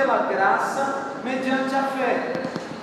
[0.00, 2.32] pela graça mediante a fé.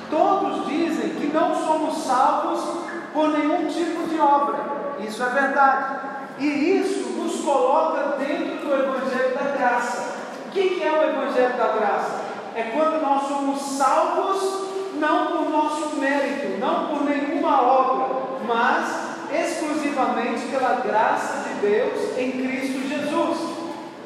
[0.09, 4.59] Todos dizem que não somos salvos por nenhum tipo de obra.
[4.99, 5.99] Isso é verdade.
[6.37, 6.45] E
[6.77, 10.15] isso nos coloca dentro do Evangelho da Graça.
[10.45, 12.21] O que é o Evangelho da Graça?
[12.55, 14.67] É quando nós somos salvos
[14.99, 22.31] não por nosso mérito, não por nenhuma obra, mas exclusivamente pela graça de Deus em
[22.31, 23.57] Cristo Jesus.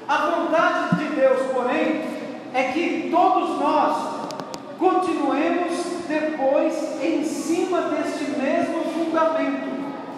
[0.07, 2.10] A vontade de Deus, porém,
[2.53, 4.21] é que todos nós
[4.77, 9.69] continuemos depois em cima deste mesmo fundamento,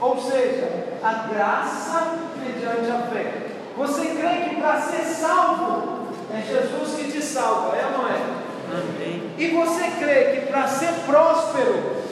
[0.02, 3.48] ou seja, a graça mediante a fé.
[3.78, 8.44] Você crê que para ser salvo é Jesus que te salva, é ou não é?
[8.72, 9.32] Amém.
[9.38, 12.04] E você crê que para ser próspero,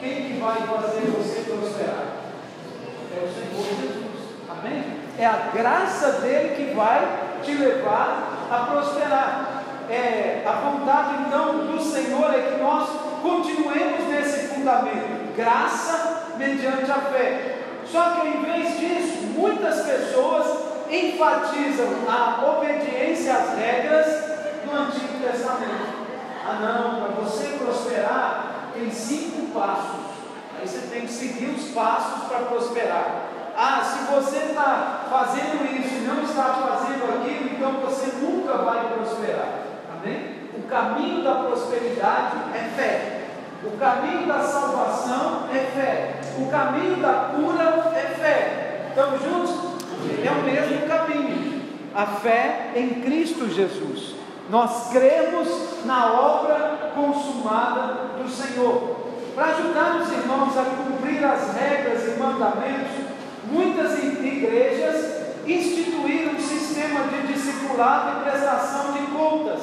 [0.00, 2.16] quem que vai fazer você prosperar?
[3.16, 4.00] É o Senhor Jesus.
[4.48, 4.84] Amém?
[5.18, 9.62] É a graça dele que vai te levar a prosperar.
[9.88, 12.88] É, a vontade então do Senhor é que nós
[13.22, 17.58] continuemos nesse fundamento, graça mediante a fé.
[17.84, 20.46] Só que em vez disso, muitas pessoas
[20.88, 24.06] enfatizam a obediência às regras
[24.64, 26.00] do Antigo Testamento.
[26.46, 30.10] Ah, não, para você prosperar, tem cinco passos.
[30.58, 33.26] Aí você tem que seguir os passos para prosperar.
[33.56, 38.88] Ah, se você está fazendo isso e não está fazendo aquilo, então você nunca vai
[38.94, 39.66] prosperar.
[39.92, 40.40] Amém?
[40.56, 43.20] O caminho da prosperidade é fé.
[43.62, 46.20] O caminho da salvação é fé.
[46.38, 48.86] O caminho da cura é fé.
[48.88, 49.50] Estamos juntos?
[50.24, 51.60] É o mesmo caminho.
[51.94, 54.14] A fé em Cristo Jesus.
[54.48, 58.96] Nós cremos na obra consumada do Senhor.
[59.34, 63.06] Para ajudar os irmãos a cumprir as regras e mandamentos,
[63.50, 69.60] muitas igrejas instituíram um sistema de discipulado e prestação de contas.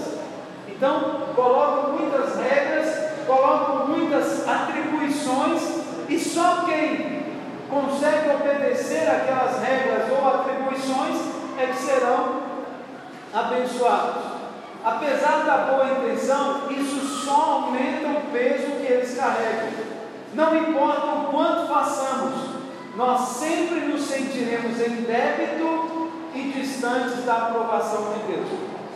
[0.68, 5.62] Então, colocam muitas regras, colocam muitas atribuições,
[6.08, 7.26] e só quem
[7.70, 11.18] consegue obedecer aquelas regras ou atribuições
[11.58, 12.42] é que serão
[13.34, 14.24] abençoados.
[14.84, 19.70] Apesar da boa intenção, isso só aumenta o peso que eles carregam.
[20.34, 22.57] Não importa o quanto façamos,
[22.98, 28.48] nós sempre nos sentiremos em débito e distantes da aprovação de Deus.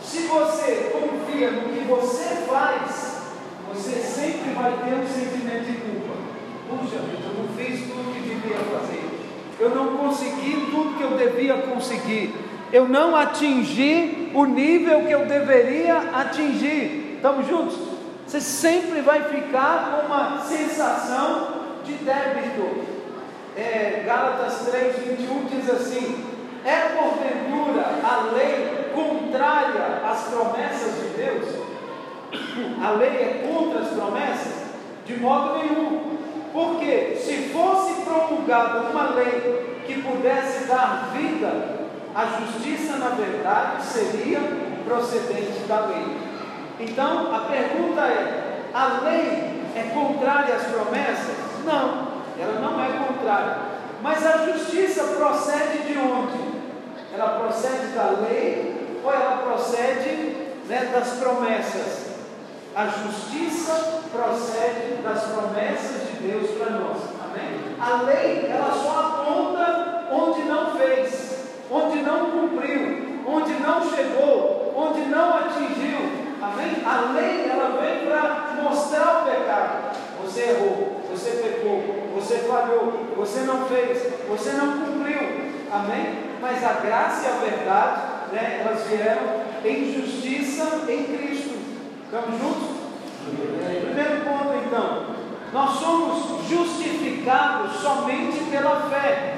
[0.02, 3.22] Se você confia no que você faz,
[3.72, 6.16] você sempre vai ter um sentimento de culpa.
[6.68, 9.02] Puxa vida, eu não fiz tudo que devia fazer.
[9.60, 12.34] Eu não consegui tudo que eu devia conseguir.
[12.72, 17.14] Eu não atingi o nível que eu deveria atingir.
[17.14, 17.78] Estamos juntos?
[18.26, 22.91] Você sempre vai ficar com uma sensação de débito
[23.56, 26.24] é, Gálatas 3, 21 diz assim:
[26.64, 31.62] É porventura a lei contrária às promessas de Deus?
[32.82, 34.62] A lei é contra as promessas?
[35.04, 36.18] De modo nenhum.
[36.52, 41.80] Porque se fosse promulgada uma lei que pudesse dar vida,
[42.14, 44.40] a justiça, na verdade, seria
[44.84, 46.16] procedente da lei.
[46.80, 51.36] Então, a pergunta é: a lei é contrária às promessas?
[51.64, 53.56] Não ela não é contrária.
[54.02, 56.52] Mas a justiça procede de onde?
[57.14, 62.12] Ela procede da lei ou ela procede né, das promessas?
[62.74, 66.98] A justiça procede das promessas de Deus para nós.
[67.22, 67.76] Amém?
[67.78, 75.00] A lei, ela só aponta onde não fez, onde não cumpriu, onde não chegou, onde
[75.02, 76.22] não atingiu.
[76.40, 76.82] Amém?
[76.84, 79.96] A lei, ela vem para mostrar o pecado.
[80.22, 85.20] Você errou, você pecou, você falhou, você não fez, você não cumpriu.
[85.70, 86.18] Amém?
[86.40, 88.00] Mas a graça e a verdade,
[88.32, 91.54] né, elas vieram em justiça em Cristo.
[92.04, 92.82] Estamos juntos?
[93.24, 95.06] Primeiro ponto então,
[95.52, 99.36] nós somos justificados somente pela fé.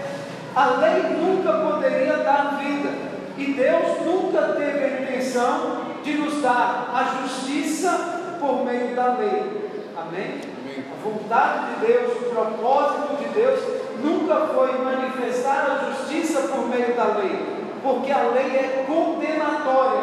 [0.54, 2.90] A lei nunca poderia dar vida,
[3.36, 9.70] e Deus nunca teve a intenção de nos dar a justiça por meio da lei.
[9.96, 10.53] Amém?
[10.80, 13.60] A vontade de Deus, o propósito de Deus
[14.02, 20.02] nunca foi manifestar a justiça por meio da lei, porque a lei é condenatória.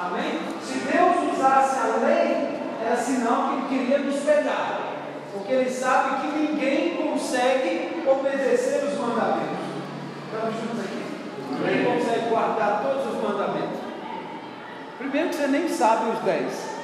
[0.00, 0.40] Amém?
[0.62, 4.80] Se Deus usasse a lei, era sinal que queria nos pegar,
[5.32, 9.64] porque Ele sabe que ninguém consegue obedecer os mandamentos.
[10.32, 11.04] Estamos juntos aqui?
[11.50, 13.80] Ninguém consegue guardar todos os mandamentos.
[14.98, 16.74] Primeiro que você nem sabe os dez.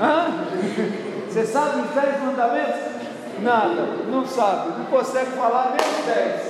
[0.00, 1.09] Hã?
[1.30, 2.80] Você sabe os dez mandamentos?
[3.40, 6.42] Nada, não sabe, não consegue falar nem os dez.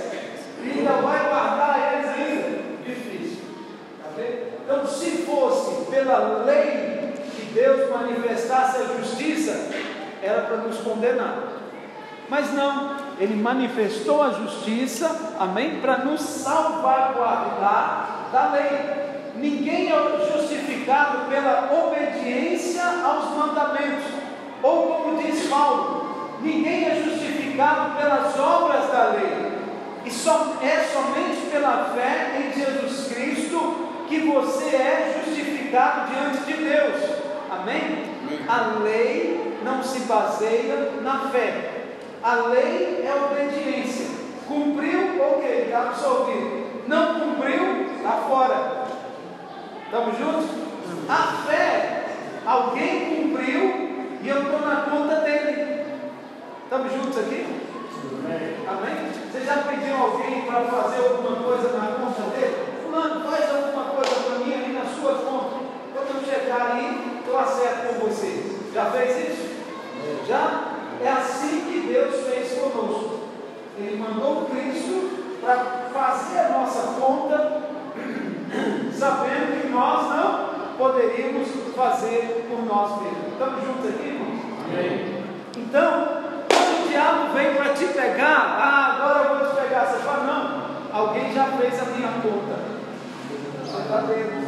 [0.63, 2.63] E ainda vai guardar eles ainda.
[2.83, 3.43] Difícil.
[4.03, 4.55] Tá vendo?
[4.65, 9.69] Então se fosse pela lei que Deus manifestasse a justiça,
[10.23, 11.49] era para nos condenar.
[12.31, 19.35] Mas não, Ele manifestou a justiça, amém, para nos salvaguardar da lei.
[19.37, 19.97] Ninguém é
[20.33, 24.20] justificado pela obediência aos mandamentos,
[24.63, 29.51] ou como diz Paulo, ninguém é justificado pelas obras da lei,
[30.05, 36.65] e só, é somente pela fé em Jesus Cristo que você é justificado diante de
[36.65, 37.21] Deus.
[37.51, 38.05] Amém?
[38.27, 38.41] Amém?
[38.49, 41.71] A lei não se baseia na fé.
[42.23, 44.07] A lei é obediência.
[44.49, 46.85] Cumpriu, ok, está absolvido.
[46.89, 48.87] Não cumpriu, está fora.
[49.85, 50.51] Estamos juntos?
[51.09, 52.05] A fé,
[52.45, 53.90] alguém cumpriu
[54.23, 55.87] e eu estou na conta dele.
[56.65, 57.47] Estamos juntos aqui?
[58.69, 59.11] Amém?
[59.33, 62.57] Você já pediu alguém para fazer alguma coisa na conta dele?
[62.83, 65.57] Fulano, faz alguma coisa para mim aí na sua conta.
[65.95, 68.57] Quando eu chegar aí, eu acerto com vocês.
[68.75, 69.51] Já fez isso?
[70.29, 70.75] Já?
[71.03, 73.21] É assim que Deus fez conosco.
[73.79, 77.63] Ele mandou Cristo para fazer a nossa conta,
[78.93, 80.50] sabendo que nós não
[80.81, 81.47] poderíamos
[81.77, 83.33] fazer por nós mesmos.
[83.33, 84.41] Estamos juntos aqui, irmãos?
[84.65, 85.21] Amém.
[85.59, 86.09] Então,
[86.49, 90.25] quando o diabo vem para te pegar, ah, agora eu vou te pegar, você fala,
[90.25, 92.61] não, alguém já fez a minha conta.
[93.63, 94.41] Você está dentro.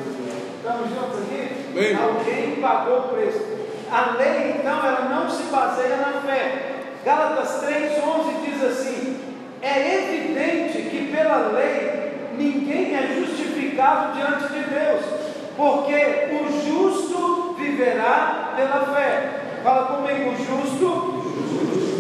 [0.56, 1.66] Estamos juntos aqui?
[1.70, 1.96] Amém.
[2.02, 3.44] Alguém pagou o preço.
[3.90, 6.80] A lei, então, ela não se baseia na fé.
[7.04, 9.20] Gálatas 3,11 diz assim:
[9.60, 15.21] É evidente que pela lei ninguém é justificado diante de Deus,
[15.56, 15.94] porque
[16.32, 19.30] o justo viverá pela fé.
[19.62, 21.22] Fala comigo, o justo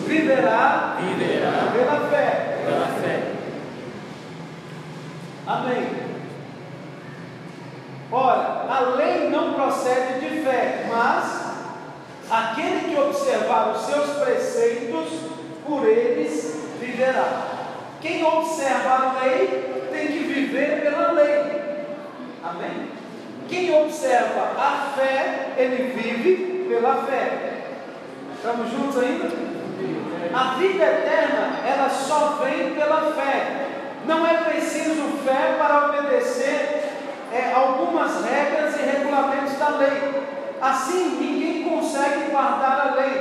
[0.06, 2.58] viverá, viverá pela fé.
[2.64, 3.22] Pela fé.
[5.46, 6.02] Amém.
[8.10, 11.42] Ora, a lei não procede de fé, mas
[12.32, 15.10] Aquele que observar os seus preceitos,
[15.66, 17.42] por eles viverá.
[18.00, 21.62] Quem observa a lei tem que viver pela lei.
[22.42, 22.88] Amém?
[23.52, 27.64] Quem observa a fé, ele vive pela fé.
[28.34, 29.28] Estamos juntos ainda?
[30.32, 33.66] A vida eterna, ela só vem pela fé.
[34.06, 36.82] Não é preciso fé para obedecer
[37.30, 40.22] é, algumas regras e regulamentos da lei.
[40.58, 43.20] Assim, ninguém consegue guardar a lei,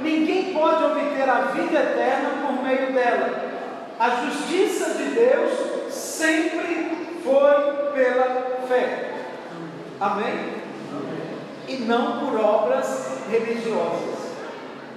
[0.00, 3.30] ninguém pode obter a vida eterna por meio dela.
[3.98, 9.11] A justiça de Deus sempre foi pela fé.
[10.02, 10.62] Amém?
[11.68, 14.32] E não por obras religiosas.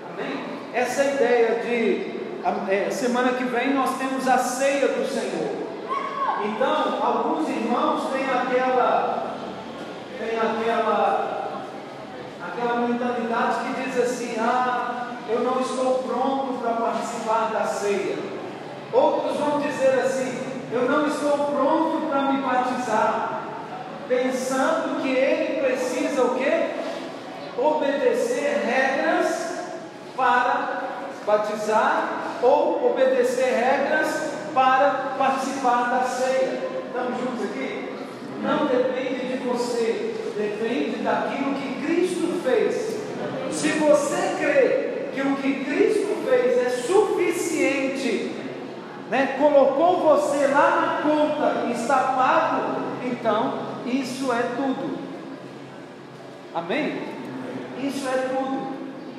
[0.10, 0.44] Amém?
[0.74, 2.16] Essa ideia de
[2.70, 5.68] é, semana que vem nós temos a ceia do Senhor.
[6.44, 9.36] Então, alguns irmãos têm aquela,
[10.18, 11.62] têm aquela
[12.42, 18.18] aquela mentalidade que diz assim: ah, eu não estou pronto para participar da ceia.
[18.92, 20.40] Outros vão dizer assim:
[20.72, 23.44] eu não estou pronto para me batizar,
[24.08, 26.70] pensando que ele precisa o quê?
[27.58, 29.56] Obedecer regras
[30.16, 30.84] para
[31.26, 36.60] batizar ou obedecer regras para participar da ceia.
[36.88, 37.90] Estamos juntos aqui?
[38.42, 42.96] Não depende de você, depende daquilo que Cristo fez.
[43.52, 48.36] Se você crê que o que Cristo fez é suficiente,
[49.10, 54.98] né, colocou você lá na conta e está pago, então isso é tudo.
[56.54, 57.02] Amém?
[57.84, 58.76] Isso é tudo.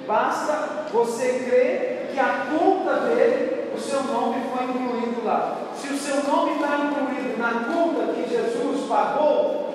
[0.07, 5.59] Basta você crer que a conta dele, o seu nome foi incluído lá.
[5.75, 9.75] Se o seu nome está incluído na conta que Jesus pagou,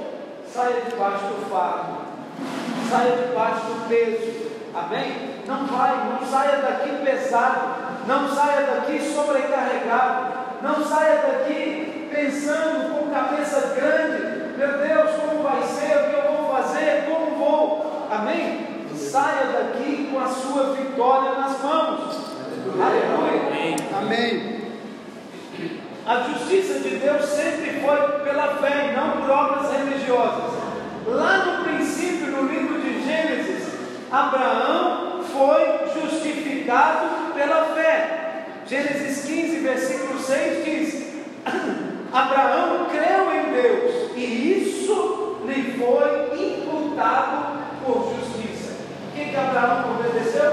[0.52, 1.98] saia debaixo do fardo,
[2.90, 5.42] saia debaixo do peso, amém?
[5.48, 10.34] Não vai, não saia daqui pesado, não saia daqui sobrecarregado,
[10.64, 16.34] não saia daqui pensando com cabeça grande, meu Deus, como vai ser, o que eu
[16.38, 18.86] vou fazer, como vou, amém?
[18.96, 22.16] Saia daqui com a sua vitória nas mãos,
[22.80, 24.62] aleluia, amém.
[26.06, 30.52] A justiça de Deus sempre foi pela fé e não por obras religiosas.
[31.08, 33.68] Lá no princípio, no livro de Gênesis,
[34.12, 38.46] Abraão foi justificado pela fé.
[38.68, 41.02] Gênesis 15, versículo 6 diz:
[42.14, 48.74] Abraão creu em Deus e isso lhe foi imputado por justiça.
[49.08, 50.52] O que Abraão obedeceu?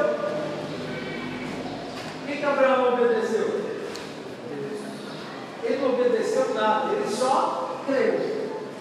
[2.23, 3.61] O que Abraão obedeceu?
[5.65, 8.39] Ele não obedeceu nada, ele só creu.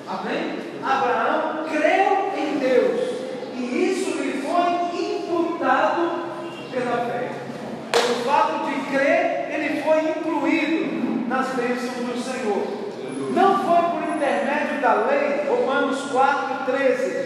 [0.07, 0.59] Amém?
[0.83, 3.17] Abraão creu em Deus
[3.55, 6.27] e isso lhe foi imputado
[6.71, 7.31] pela fé.
[7.91, 10.66] Pelo fato de crer, ele foi incluído
[11.37, 12.63] nas bênçãos do Senhor.
[13.35, 17.25] Não foi por intermédio da lei, Romanos 4,13,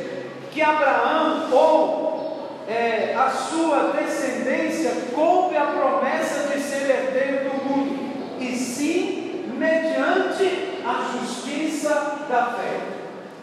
[0.52, 8.38] que Abraão ou é, a sua descendência coube a promessa de ser herdeiro do mundo,
[8.42, 12.80] e sim mediante a justiça da fé.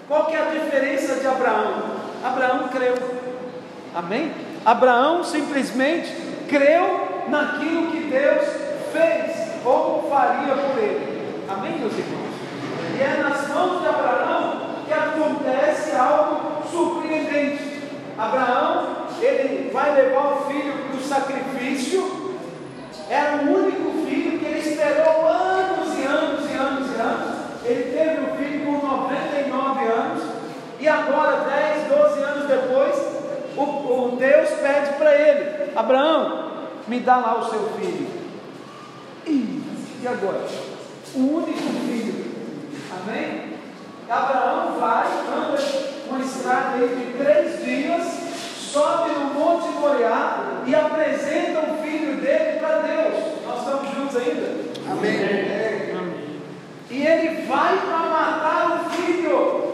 [0.06, 1.96] Qual que é a diferença de Abraão?
[2.22, 2.94] Abraão creu.
[3.94, 4.32] Amém?
[4.66, 6.12] Abraão simplesmente
[6.46, 8.44] creu naquilo que Deus
[8.92, 11.44] fez ou faria por ele.
[11.48, 12.28] Amém, meus irmãos?
[12.96, 17.82] E é nas mãos de Abraão que acontece algo surpreendente.
[18.16, 22.36] Abraão, ele vai levar o filho para o sacrifício,
[23.08, 27.38] era o único filho que ele esperou anos e anos e anos e anos.
[27.64, 30.24] Ele teve o filho com 99 anos,
[30.80, 32.96] e agora, 10, 12 anos depois,
[33.56, 36.48] o, o Deus pede para ele: Abraão,
[36.86, 38.17] me dá lá o seu filho.
[39.30, 40.47] E, agora?
[41.14, 42.25] O único filho.
[42.90, 43.58] Amém?
[44.08, 45.58] Abraão vai, anda
[46.08, 48.06] uma estrada aí de três dias,
[48.73, 53.44] sobe no Monte Moriá e apresenta o filho dele para Deus.
[53.47, 54.90] Nós estamos juntos ainda?
[54.90, 55.16] Amém.
[55.16, 55.94] É.
[56.90, 59.68] E ele vai para matar o filho.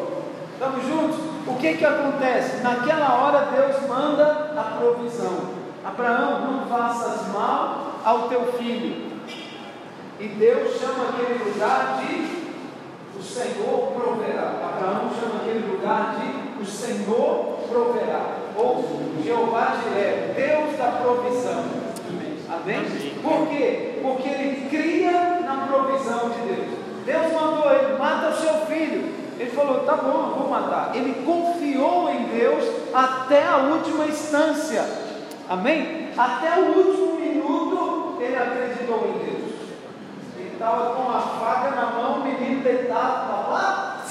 [0.52, 1.16] Estamos juntos?
[1.46, 2.62] O que que acontece?
[2.62, 5.64] Naquela hora Deus manda a provisão.
[5.84, 9.13] Abraão, não faças mal ao teu filho.
[10.20, 12.44] E Deus chama aquele lugar de
[13.18, 14.52] o Senhor proverá.
[14.62, 18.38] Abraão chama aquele lugar de o Senhor proverá.
[18.56, 18.84] Ou
[19.24, 21.64] Jeová Jiré, Deus da provisão.
[22.48, 22.84] Amém?
[23.22, 23.98] Por quê?
[24.02, 26.68] Porque ele cria na provisão de Deus.
[27.04, 29.12] Deus mandou ele, mata o seu filho.
[29.38, 30.94] Ele falou, tá bom, eu vou matar.
[30.94, 34.84] Ele confiou em Deus até a última instância.
[35.48, 36.10] Amém?
[36.16, 39.34] Até o último minuto ele acreditou em Deus
[40.64, 44.04] estava com a faca na mão, o menino deitado, estava lá.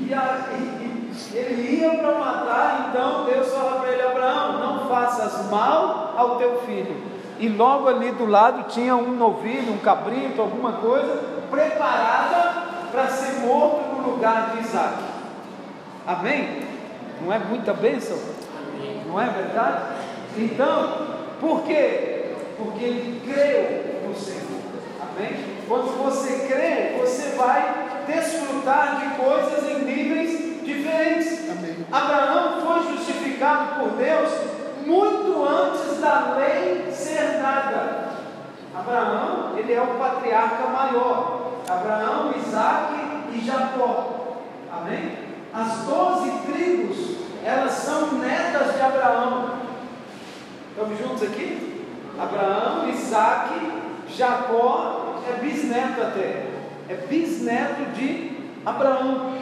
[0.00, 5.50] E, a, e, ele ia para matar, então Deus fala para ele: Abraão, não faças
[5.50, 7.12] mal ao teu filho.
[7.38, 11.20] E logo ali do lado tinha um novilho, um cabrito, alguma coisa,
[11.50, 14.98] preparada para ser morto no lugar de Isaac.
[16.06, 16.62] Amém?
[17.20, 18.16] Não é muita bênção?
[19.06, 19.82] Não é verdade?
[20.36, 21.06] Então,
[21.40, 22.34] por quê?
[22.56, 24.60] Porque ele creu no Senhor.
[25.00, 25.36] Amém?
[25.66, 30.21] Quando você crê, você vai desfrutar de coisas em níveis
[30.64, 31.50] diferentes.
[31.50, 31.76] Amém.
[31.90, 34.30] Abraão foi justificado por Deus
[34.86, 38.10] muito antes da lei ser dada.
[38.74, 41.52] Abraão, ele é o patriarca maior.
[41.68, 42.94] Abraão, Isaac
[43.32, 44.38] e Jacó.
[44.72, 45.18] Amém?
[45.54, 49.50] As doze tribos, elas são netas de Abraão.
[50.70, 51.86] Estamos juntos aqui?
[52.18, 53.50] Abraão, Isaac,
[54.08, 56.46] Jacó é bisneto até,
[56.88, 58.32] é bisneto de
[58.64, 59.32] Abraão,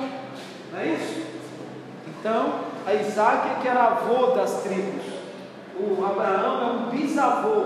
[0.72, 1.26] não é isso?
[2.06, 2.54] Então,
[2.86, 5.04] a Isaac é que era avô das tribos,
[5.76, 7.64] o Abraão é um bisavô,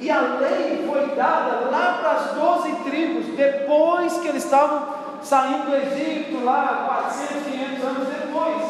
[0.00, 5.66] e a lei foi dada lá para as doze tribos, depois que eles estavam saindo
[5.66, 8.62] do Egito, lá 400, 500 anos depois,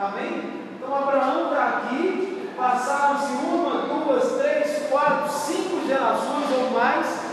[0.00, 0.64] amém?
[0.76, 7.24] Então, Abraão está aqui, passaram-se uma, duas, três, quatro, cinco gerações ou mais,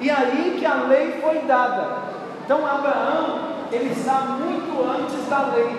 [0.00, 2.02] e aí que a lei foi dada.
[2.44, 5.76] Então Abraão, ele está muito antes da lei.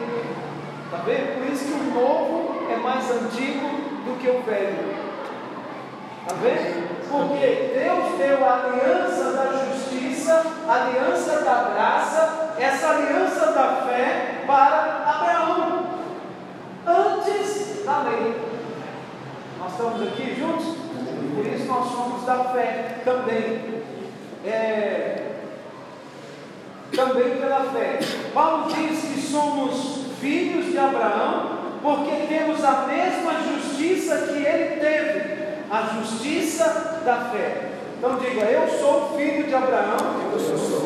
[0.85, 1.37] Está vendo?
[1.37, 3.67] Por isso que o novo é mais antigo
[4.05, 4.95] do que o velho.
[6.21, 7.07] Está vendo?
[7.09, 14.43] Porque Deus deu a aliança da justiça, a aliança da graça, essa aliança da fé
[14.47, 15.85] para Abraão,
[16.87, 18.35] antes da lei.
[19.59, 20.77] Nós estamos aqui juntos?
[21.35, 23.83] Por isso nós somos da fé também
[24.45, 25.32] é,
[26.95, 27.99] também pela fé.
[28.33, 35.35] Paulo diz que somos filhos de Abraão, porque temos a mesma justiça que ele teve,
[35.69, 37.69] a justiça da fé.
[37.97, 39.97] Então diga, eu sou filho de Abraão,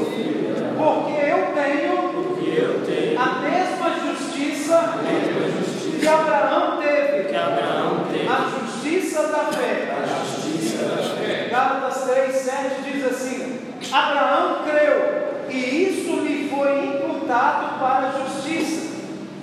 [0.06, 0.76] filho de Abraão.
[0.78, 7.30] porque eu tenho, porque eu tenho a mesma justiça, a mesma justiça que Abraão teve,
[7.30, 8.28] que Abraão teve.
[8.28, 9.96] a justiça da fé.
[9.98, 11.48] A justiça da fé.
[11.50, 13.60] Gálatas 3, 7 diz assim:
[13.92, 14.97] Abraão creu,
[16.68, 18.98] foi imputado para a justiça.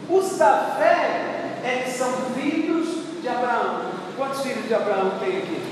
[0.08, 3.92] Os da fé é que são filhos de Abraão.
[4.16, 5.62] Quantos filhos de Abraão tem aqui?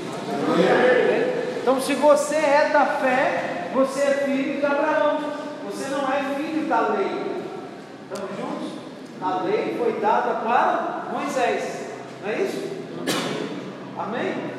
[1.61, 5.19] Então, se você é da fé, você é filho de Abraão.
[5.67, 7.43] Você não é filho da lei.
[8.11, 8.73] Estamos juntos?
[9.21, 11.89] A lei foi dada para Moisés.
[12.23, 12.73] Não é isso?
[13.99, 14.53] Amém?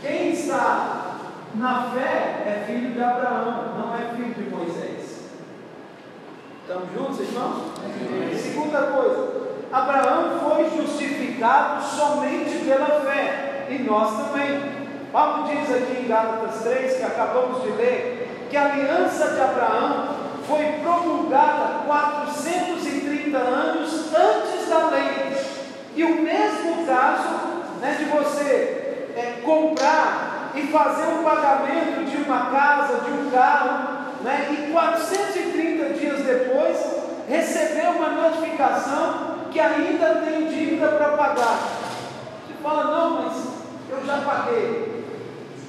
[0.00, 1.16] Quem está
[1.56, 5.03] na fé é filho de Abraão, não é filho de Moisés.
[6.66, 7.74] Estamos juntos, irmãos?
[8.42, 9.28] Segunda coisa,
[9.70, 10.40] Abraão
[10.74, 14.72] justificados somente pela fé, e nós também.
[15.12, 20.08] Paulo diz aqui em Gálatas 3, que acabamos de ler, que a aliança de Abraão
[20.48, 25.36] foi promulgada 430 anos antes da lei.
[25.94, 27.28] E o mesmo caso
[27.82, 33.93] né, de você é, comprar e fazer um pagamento de uma casa, de um carro,
[34.24, 36.78] né, e 430 dias depois
[37.28, 41.58] receber uma notificação que ainda tem dívida para pagar.
[42.46, 43.44] Você fala, não, mas
[43.90, 45.04] eu já paguei.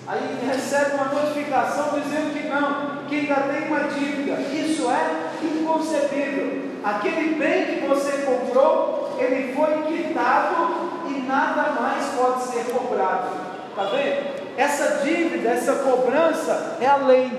[0.07, 4.39] Aí recebe uma notificação dizendo que não, que ainda tem uma dívida.
[4.41, 6.65] Isso é inconcebível.
[6.83, 13.29] Aquele bem que você comprou, ele foi quitado e nada mais pode ser cobrado.
[13.69, 14.45] Está vendo?
[14.57, 17.31] Essa dívida, essa cobrança é a lei.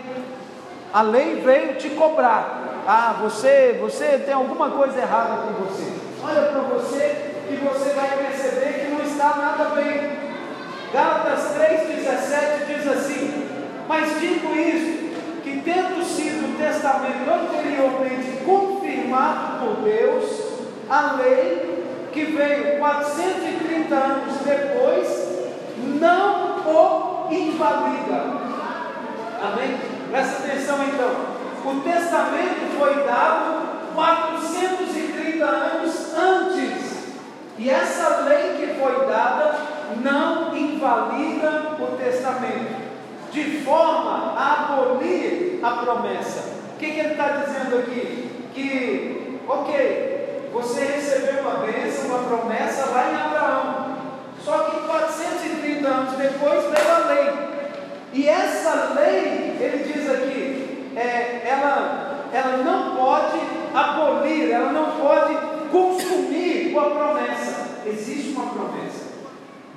[0.93, 2.85] A lei veio te cobrar.
[2.87, 5.93] Ah, você, você tem alguma coisa errada com você.
[6.23, 10.17] Olha para você e você vai perceber que não está nada bem.
[10.93, 13.49] Gálatas 3,17 diz assim:
[13.89, 20.47] Mas digo isso, que tendo sido o testamento anteriormente confirmado por Deus,
[20.89, 25.49] a lei que veio 430 anos depois,
[26.01, 28.47] não o invalida.
[29.43, 29.96] Amém?
[30.17, 31.71] Presta atenção então.
[31.71, 37.17] O testamento foi dado 430 anos antes.
[37.59, 39.57] E essa lei que foi dada
[40.03, 42.77] não invalida o testamento,
[43.31, 46.55] de forma a abolir a promessa.
[46.75, 48.51] O que, que ele está dizendo aqui?
[48.55, 53.97] Que, ok, você recebeu uma bênção, uma promessa lá em Abraão,
[54.43, 57.47] só que 430 anos depois veio a lei.
[58.15, 63.39] E essa lei, ele diz aqui, é, ela, ela não pode
[63.75, 65.37] abolir, ela não pode
[65.71, 67.67] consumir com a promessa.
[67.87, 69.07] Existe uma promessa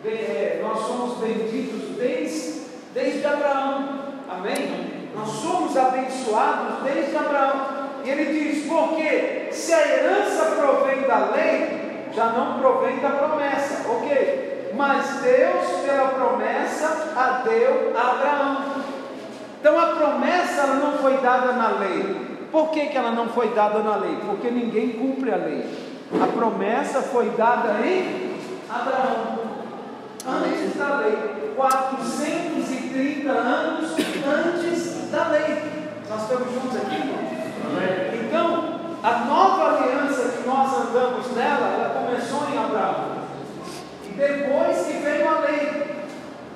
[0.05, 2.61] é, nós somos benditos desde,
[2.93, 3.99] desde Abraão.
[4.29, 5.09] Amém?
[5.15, 7.89] Nós somos abençoados desde Abraão.
[8.05, 13.89] E ele diz: porque se a herança provém da lei, já não provém da promessa.
[13.89, 14.71] Ok?
[14.73, 18.78] Mas Deus, pela promessa, a deu a Abraão.
[19.59, 22.29] Então a promessa ela não foi dada na lei.
[22.51, 24.17] Por que, que ela não foi dada na lei?
[24.25, 25.65] Porque ninguém cumpre a lei.
[26.21, 28.35] A promessa foi dada em
[28.69, 29.39] Abraão
[30.25, 35.89] antes da lei, 430 anos antes da lei.
[36.09, 37.29] Nós estamos juntos aqui, irmãos?
[38.25, 43.19] Então, a nova aliança que nós andamos nela, ela começou em Abraão.
[44.05, 45.98] E depois que veio a lei.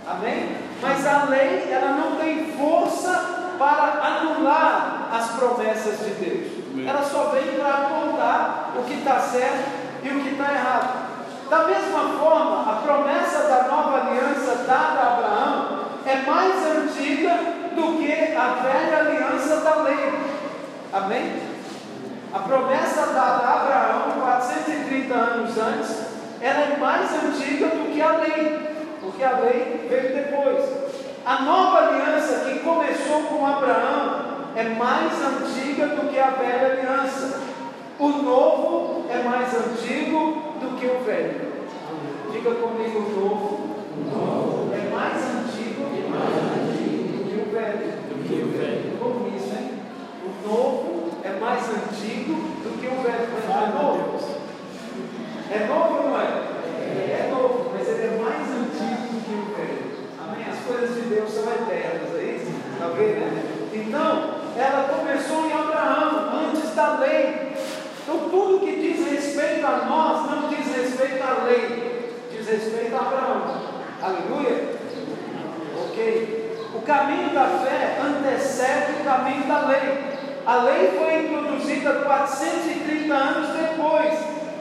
[0.06, 0.58] Amém?
[0.82, 6.88] Mas a lei, ela não tem força para anular as promessas de Deus.
[6.88, 9.72] Ela só vem para apontar o que está certo
[10.04, 11.04] e o que está errado.
[11.50, 17.38] Da mesma forma, a promessa da nova aliança dada a Abraão é mais antiga
[17.76, 20.14] do que a velha aliança da lei.
[20.92, 21.42] Amém?
[22.34, 28.12] A promessa dada a Abraão 430 anos antes, ela é mais antiga do que a
[28.18, 28.73] lei,
[29.14, 30.66] porque a lei veio depois.
[31.24, 37.42] A nova aliança que começou com Abraão é mais antiga do que a velha aliança.
[38.00, 41.54] O novo é mais antigo do que o velho.
[42.32, 43.74] Diga comigo o novo.
[44.74, 47.94] É mais antigo, do que o velho.
[48.10, 48.98] Do que o velho.
[49.00, 49.80] Como isso, hein?
[50.26, 53.30] O novo é mais antigo do que o velho.
[53.32, 54.14] Mas é novo.
[55.52, 56.54] É novo ou não é?
[56.94, 59.94] É novo, mas ele é mais antigo do que o velho.
[60.22, 60.53] Amém?
[60.64, 62.50] As coisas de Deus são eternas, é isso?
[62.72, 63.44] Está vendo, né?
[63.74, 67.52] Então, ela começou em Abraão, antes da lei.
[68.02, 73.00] Então, tudo que diz respeito a nós não diz respeito à lei, diz respeito a
[73.00, 73.62] Abraão.
[74.02, 74.76] Aleluia?
[75.84, 76.58] Ok.
[76.76, 80.02] O caminho da fé antecede o caminho da lei.
[80.46, 84.14] A lei foi introduzida 430 anos depois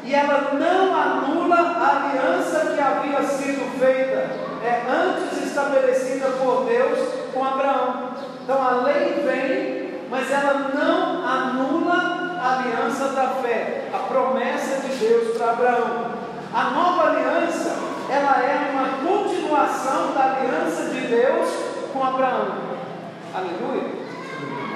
[0.02, 6.98] e ela não anula a aliança que havia sido feita, é antes estabelecida por Deus
[7.34, 8.10] com Abraão.
[8.42, 14.96] Então a lei vem, mas ela não anula a aliança da fé, a promessa de
[14.96, 16.12] Deus para Abraão.
[16.54, 17.76] A nova aliança,
[18.10, 21.48] ela é uma continuação da aliança de Deus
[21.92, 22.72] com Abraão.
[23.34, 24.02] Aleluia.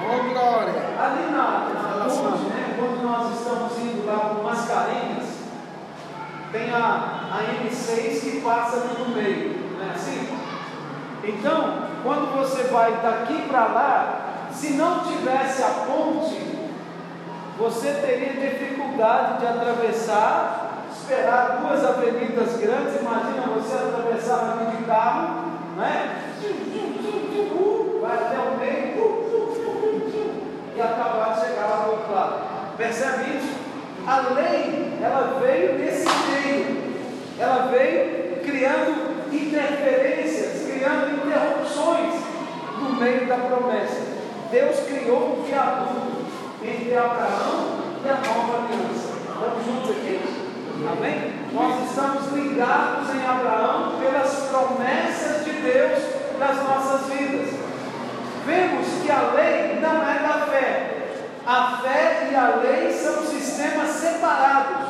[0.09, 0.73] Oh, glória.
[0.99, 1.69] Ali na,
[1.99, 5.37] na ponte, né, quando nós estamos indo lá para Mascarenhas,
[6.51, 9.56] tem a, a M6 que passa ali no meio,
[9.87, 10.37] é assim?
[11.23, 14.19] Então, quando você vai daqui para lá,
[14.51, 16.57] se não tivesse a ponte,
[17.57, 20.67] você teria dificuldade de atravessar
[21.07, 25.45] esperar duas avenidas grandes, imagina você atravessar ali de carro,
[25.77, 26.23] né?
[28.01, 28.87] Vai até o meio
[30.75, 32.75] e acabar de chegar lá do outro lado.
[32.75, 33.57] Percebe isso?
[34.05, 36.83] A lei, ela veio nesse meio,
[37.39, 42.13] ela veio criando interferências, criando interrupções
[42.79, 44.01] no meio da promessa.
[44.51, 46.25] Deus criou um viaduto
[46.63, 49.17] entre Abraão e a nova aliança.
[49.27, 50.19] Estamos juntos aqui?
[50.85, 51.33] Amém?
[51.53, 56.03] Nós estamos ligados em Abraão pelas promessas de Deus
[56.39, 57.49] nas nossas vidas.
[58.45, 60.93] Vemos que a lei não é da fé.
[61.45, 64.87] A fé e a lei são sistemas separados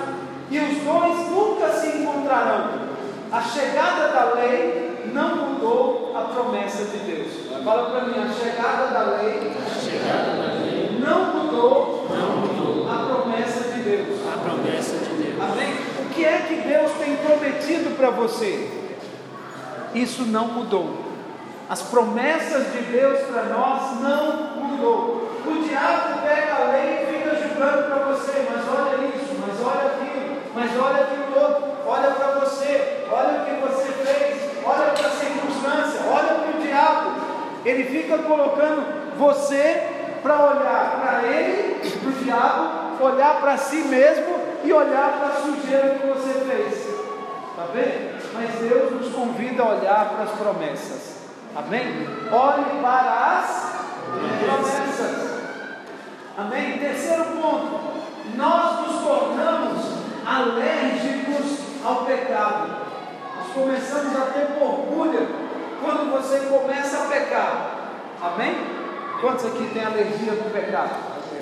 [0.50, 2.87] e os dois nunca se encontrarão.
[3.32, 7.28] A chegada da lei não mudou a promessa de Deus.
[7.64, 12.08] Fala para mim, a chegada da lei, não mudou
[12.90, 14.20] a promessa de Deus.
[14.34, 15.42] a promessa de Deus.
[15.42, 15.74] Amém?
[16.00, 18.70] O que é que Deus tem prometido para você?
[19.94, 21.06] Isso não mudou.
[21.70, 25.28] As promessas de Deus para nós não mudou.
[25.46, 29.88] O diabo pega a lei e fica julgando para você, mas olha isso, mas olha
[29.88, 35.08] aquilo, mas olha aquilo outro, olha para você, olha o que você fez, olha para
[35.08, 37.12] a circunstância, olha para o diabo.
[37.66, 39.84] Ele fica colocando você
[40.22, 45.42] para olhar para ele, para o diabo, olhar para si mesmo e olhar para a
[45.42, 46.74] sujeira que você fez.
[47.50, 48.34] Está vendo?
[48.34, 51.18] Mas Deus nos convida a olhar para as promessas.
[51.56, 52.08] Amém?
[52.32, 53.78] Olhe para as
[54.46, 55.42] promessas.
[56.38, 56.78] Amém?
[56.78, 57.80] Terceiro ponto.
[58.36, 59.86] Nós nos tornamos
[60.26, 62.87] alérgicos ao pecado.
[63.58, 65.28] Começamos a ter borbulha
[65.82, 67.72] quando você começa a pecar.
[68.22, 68.56] Amém?
[69.20, 70.92] Quantos aqui têm alergia o pecado?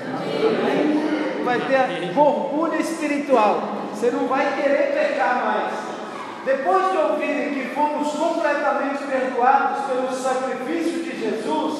[0.07, 1.43] Amém?
[1.43, 3.59] Vai ter borbulha espiritual.
[3.93, 5.73] Você não vai querer pecar mais.
[6.45, 11.79] Depois de ouvirem que fomos completamente perdoados pelo sacrifício de Jesus,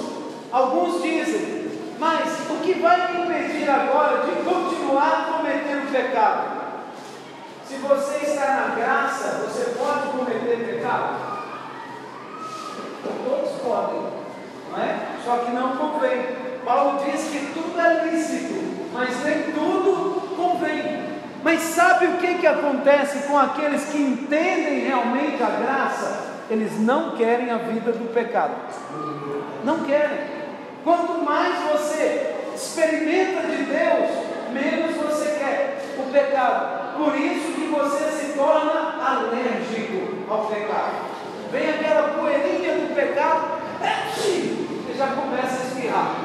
[0.51, 6.54] alguns dizem: Mas o que vai me impedir agora de continuar cometendo pecado?
[7.67, 11.35] Se você está na graça, você pode cometer pecado?
[13.03, 14.01] Todos podem,
[14.71, 14.99] não é?
[15.25, 16.27] Só que não convém.
[16.63, 18.53] Paulo diz que tudo é lícito,
[18.93, 21.05] mas nem tudo convém.
[21.43, 26.35] Mas sabe o que, que acontece com aqueles que entendem realmente a graça?
[26.51, 28.53] Eles não querem a vida do pecado.
[29.63, 30.19] Não querem.
[30.83, 34.11] Quanto mais você experimenta de Deus,
[34.53, 36.84] menos você quer o pecado.
[36.97, 40.95] Por isso que você se torna alérgico ao pecado.
[41.51, 43.59] Vem aquela poeirinha do pecado,
[44.17, 46.15] e já começa a espirrar.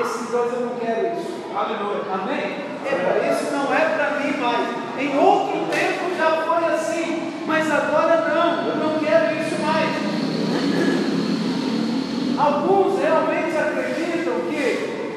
[0.00, 1.42] Esses dois eu não quero isso.
[1.54, 2.02] Aleluia.
[2.12, 2.72] Amém?
[2.84, 4.68] Epa, isso não é para mim mais.
[4.98, 8.68] Em outro tempo já foi assim, mas agora não.
[8.68, 10.12] Eu não quero isso mais.
[12.38, 15.12] Alguns realmente acreditam que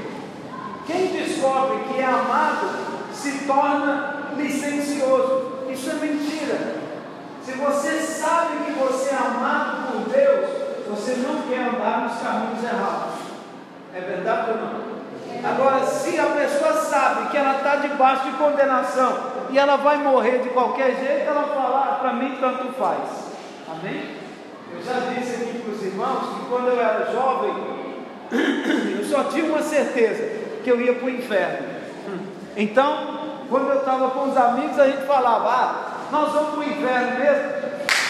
[0.86, 2.68] quem descobre que é amado
[3.14, 5.66] se torna licencioso.
[5.70, 6.76] Isso é mentira.
[7.44, 10.50] Se você sabe que você é amado por Deus,
[10.90, 13.16] você não quer andar nos caminhos errados.
[13.94, 14.96] É verdade ou não?
[15.44, 19.16] Agora, se a pessoa sabe que ela está debaixo de condenação
[19.52, 23.34] e ela vai morrer de qualquer jeito, ela fala, ah, para mim tanto faz.
[23.70, 24.16] Amém?
[24.74, 27.54] Eu já disse aqui para os irmãos que quando eu era jovem,
[28.98, 31.68] eu só tinha uma certeza, que eu ia para o inferno.
[32.58, 36.64] Então, quando eu estava com os amigos, a gente falava, ah, nós vamos para o
[36.64, 37.52] inferno mesmo,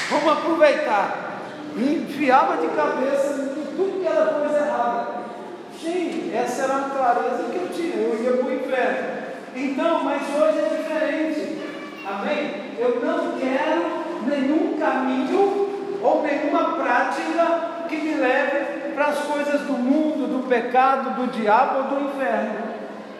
[0.09, 1.25] vamos aproveitar.
[1.75, 5.07] E enfiava de cabeça em tudo que era coisa errada.
[5.79, 9.25] Sim, essa era a clareza que eu tinha, eu ia para o inferno.
[9.55, 11.59] Então, mas hoje é diferente.
[12.07, 12.75] Amém?
[12.77, 19.73] Eu não quero nenhum caminho ou nenhuma prática que me leve para as coisas do
[19.73, 22.59] mundo, do pecado, do diabo ou do inferno.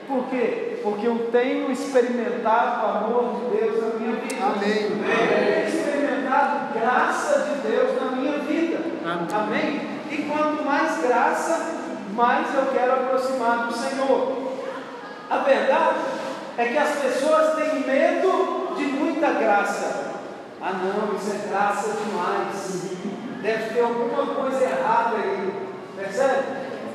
[0.08, 0.65] Por quê?
[0.86, 4.46] Porque eu tenho experimentado o amor de Deus na minha vida.
[4.46, 4.84] Amém.
[4.84, 8.78] Eu tenho experimentado graça de Deus na minha vida.
[9.04, 9.28] Amém.
[9.34, 9.82] Amém?
[10.12, 11.74] E quanto mais graça,
[12.12, 14.54] mais eu quero aproximar do Senhor.
[15.28, 16.02] A verdade
[16.56, 20.12] é que as pessoas têm medo de muita graça.
[20.62, 22.92] Ah, não, isso é graça demais.
[23.42, 25.52] Deve ter alguma coisa errada aí.
[25.98, 26.44] Percebe?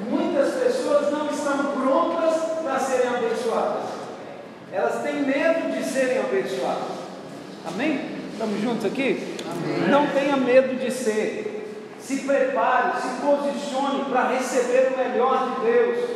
[0.08, 3.82] Muitas pessoas não estão prontas para serem abençoadas.
[4.72, 7.00] Elas têm medo de serem abençoadas.
[7.66, 8.00] Amém?
[8.32, 9.36] Estamos juntos aqui?
[9.44, 9.88] Amém.
[9.88, 11.96] Não tenha medo de ser.
[12.00, 16.10] Se prepare, se posicione para receber o melhor de Deus.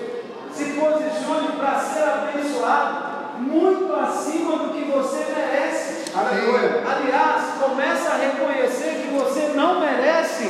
[0.55, 6.13] Se posicione para ser abençoado muito acima do que você merece.
[6.17, 6.85] Aleluia.
[6.87, 10.49] Aliás, começa a reconhecer que você não merece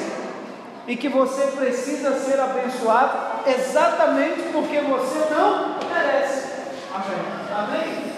[0.86, 6.48] e que você precisa ser abençoado exatamente porque você não merece.
[6.94, 7.34] Amém?
[7.52, 8.14] Amém?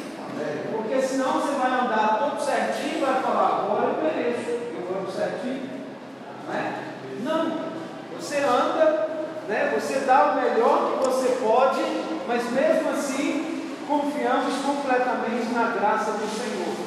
[0.73, 5.11] Porque senão você vai andar todo certinho e vai falar, agora eu mereço, eu ando
[5.11, 5.71] certinho.
[6.47, 6.73] Não é?
[7.23, 7.67] Não.
[8.19, 9.09] Você anda,
[9.49, 9.73] né?
[9.75, 11.81] você dá o melhor que você pode,
[12.27, 16.87] mas mesmo assim confiamos completamente na graça do Senhor.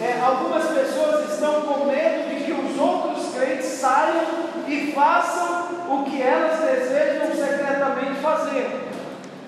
[0.00, 4.24] É, algumas pessoas estão com medo de que os outros crentes saiam
[4.66, 8.88] e façam o que elas desejam secretamente fazer.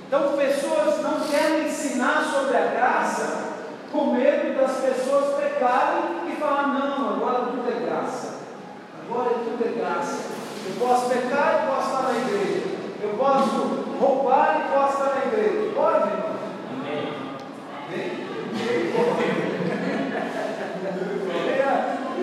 [0.07, 3.47] Então, pessoas não querem ensinar sobre a graça
[3.91, 8.41] com medo das pessoas pecarem e falar: não, agora tudo é graça,
[9.03, 10.37] agora tudo é graça.
[10.67, 12.63] Eu posso pecar e posso estar na igreja,
[13.03, 15.73] eu posso roubar e posso estar na igreja.
[15.75, 16.11] Pode?
[16.73, 17.15] Amém.
[17.89, 18.27] Amém?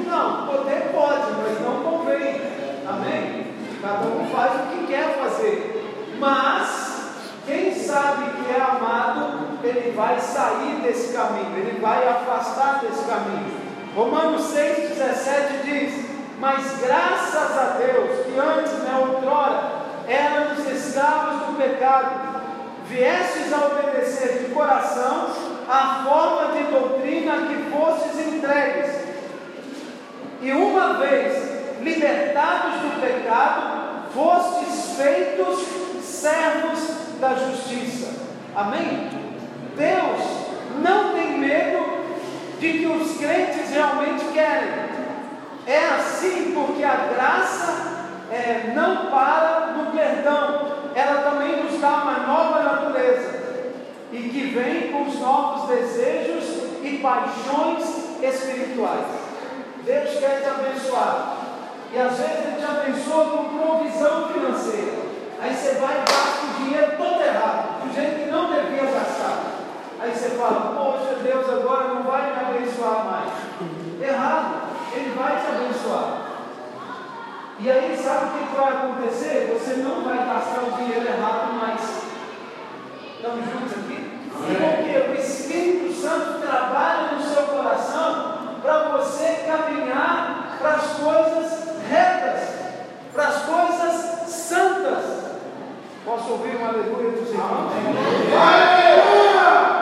[0.07, 2.41] Não, poder pode, mas não convém.
[2.87, 3.42] Amém?
[3.83, 6.15] Cada um faz o que quer fazer.
[6.17, 13.03] Mas, quem sabe que é amado, ele vai sair desse caminho, ele vai afastar desse
[13.03, 13.51] caminho.
[13.93, 16.05] Romanos 6,17 diz:
[16.39, 22.41] Mas graças a Deus, que antes, né, outrora, éramos escravos do pecado,
[22.87, 25.27] viestes a obedecer de coração
[25.69, 29.03] a forma de doutrina que fostes entregues.
[30.41, 35.59] E uma vez libertados do pecado, fostes feitos
[36.01, 36.79] servos
[37.19, 38.13] da justiça.
[38.55, 39.09] Amém?
[39.75, 40.43] Deus
[40.81, 42.03] não tem medo
[42.59, 44.83] de que os crentes realmente querem.
[45.65, 47.93] É assim porque a graça
[48.31, 53.43] é, não para no perdão, ela também nos dá uma nova natureza
[54.11, 56.45] e que vem com os novos desejos
[56.83, 57.83] e paixões
[58.21, 59.05] espirituais.
[59.83, 61.42] Deus quer te abençoar.
[61.93, 64.97] E às vezes Ele te abençoa com provisão financeira.
[65.39, 69.43] Aí você vai e gasta o dinheiro todo errado, do jeito que não devia gastar.
[69.99, 73.29] Aí você fala, poxa, Deus agora não vai me abençoar mais.
[74.01, 74.55] Errado,
[74.95, 76.23] Ele vai te abençoar.
[77.59, 79.53] E aí sabe o que vai acontecer?
[79.53, 81.81] Você não vai gastar o dinheiro errado mais.
[83.15, 84.19] Estamos juntos aqui?
[84.31, 92.49] Porque o Espírito Santo trabalha no seu coração para você caminhar para as coisas retas,
[93.13, 95.03] para as coisas santas.
[96.05, 97.71] Posso ouvir um aleluia dos irmãos?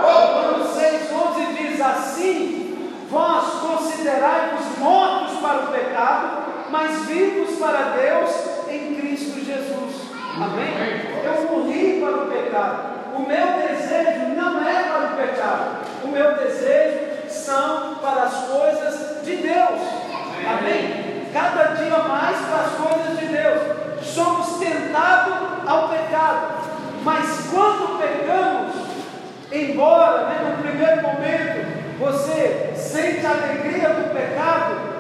[0.04, 8.30] Romanos 6, 11 diz assim: Vós considerai-vos mortos para o pecado, mas vivos para Deus
[8.70, 10.12] em Cristo Jesus.
[10.36, 11.24] Amém?
[11.26, 12.92] Eu morri para o pecado.
[13.16, 19.26] O meu desejo não é para o pecado, o meu desejo são para as coisas
[19.26, 19.82] de Deus.
[20.48, 21.26] Amém?
[21.34, 23.81] Cada dia mais para as coisas de Deus.
[24.04, 26.70] Somos tentados ao pecado,
[27.04, 28.76] mas quando pecamos,
[29.52, 34.92] embora né, no primeiro momento você sente a alegria do pecado,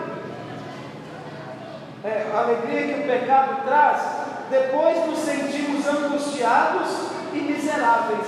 [2.04, 4.02] é, a alegria que o pecado traz,
[4.50, 6.90] depois nos sentimos angustiados
[7.34, 8.28] e miseráveis.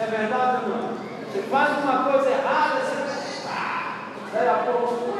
[0.00, 0.88] É verdade ou não?
[1.32, 3.02] Você faz uma coisa errada, você.
[4.32, 5.12] Daí a pouco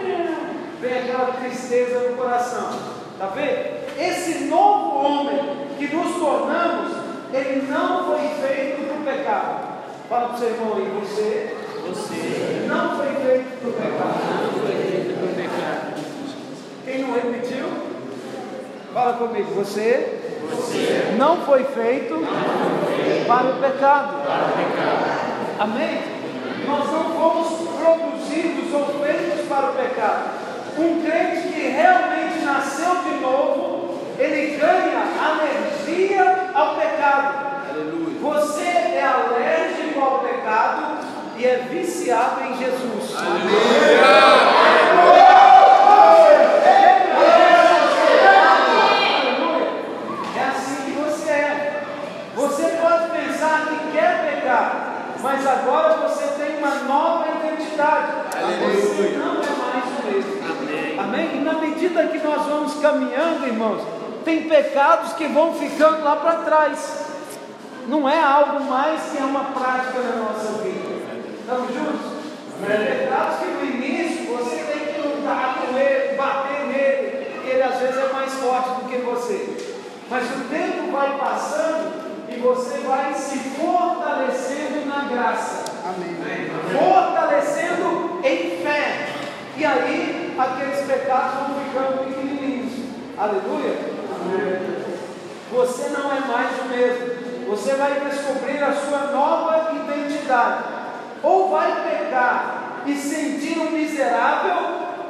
[0.81, 2.71] vem aquela tristeza no coração.
[3.12, 3.83] Está vendo?
[3.99, 5.41] Esse novo homem
[5.79, 6.93] que nos tornamos,
[7.33, 9.73] ele não foi feito para o pecado.
[10.09, 11.57] Fala para o seu irmão aí, você,
[11.88, 14.19] Você não foi feito para o pecado.
[14.43, 15.12] não foi feito.
[16.85, 17.67] Quem não repetiu?
[18.93, 20.19] Fala comigo, você
[20.51, 22.15] Você não foi feito
[23.27, 24.15] para o pecado.
[24.27, 25.59] para o pecado.
[25.59, 26.03] Amém?
[26.67, 30.31] Nós não fomos produzidos ou feitos para o pecado.
[30.79, 33.72] Um crente que realmente nasceu de novo,
[34.23, 37.35] ele ganha alergia ao pecado.
[37.71, 38.21] Aleluia.
[38.21, 40.99] Você é alérgico ao pecado
[41.37, 43.17] e é viciado em Jesus.
[43.17, 43.63] Aleluia.
[50.37, 51.83] É assim que você é.
[52.37, 58.13] Você pode pensar que quer pecar, mas agora você tem uma nova identidade.
[58.31, 60.33] Você não é mais o mesmo.
[60.49, 60.99] Amém.
[60.99, 61.37] Amém?
[61.37, 66.45] E na medida que nós vamos caminhando, irmãos, tem pecados que vão ficando lá para
[66.45, 67.07] trás.
[67.87, 70.93] Não é algo mais que é uma prática na nossa vida.
[71.41, 72.13] Estamos juntos?
[72.65, 77.97] Pecados que no início você tem que lutar com ele, bater nele, ele às vezes
[77.99, 79.73] é mais forte do que você.
[80.09, 85.65] Mas o tempo vai passando e você vai se fortalecendo na graça.
[85.85, 86.13] Amém.
[86.79, 89.09] Fortalecendo em fé.
[89.57, 92.73] E aí aqueles pecados vão ficando pequenininhos.
[93.19, 93.91] Aleluia.
[95.53, 97.47] Você não é mais o mesmo.
[97.49, 100.65] Você vai descobrir a sua nova identidade.
[101.23, 104.57] Ou vai pecar e sentir um miserável,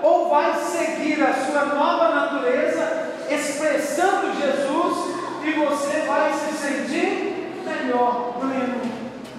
[0.02, 8.34] ou vai seguir a sua nova natureza, expressando Jesus, e você vai se sentir melhor,
[8.38, 8.80] pleno.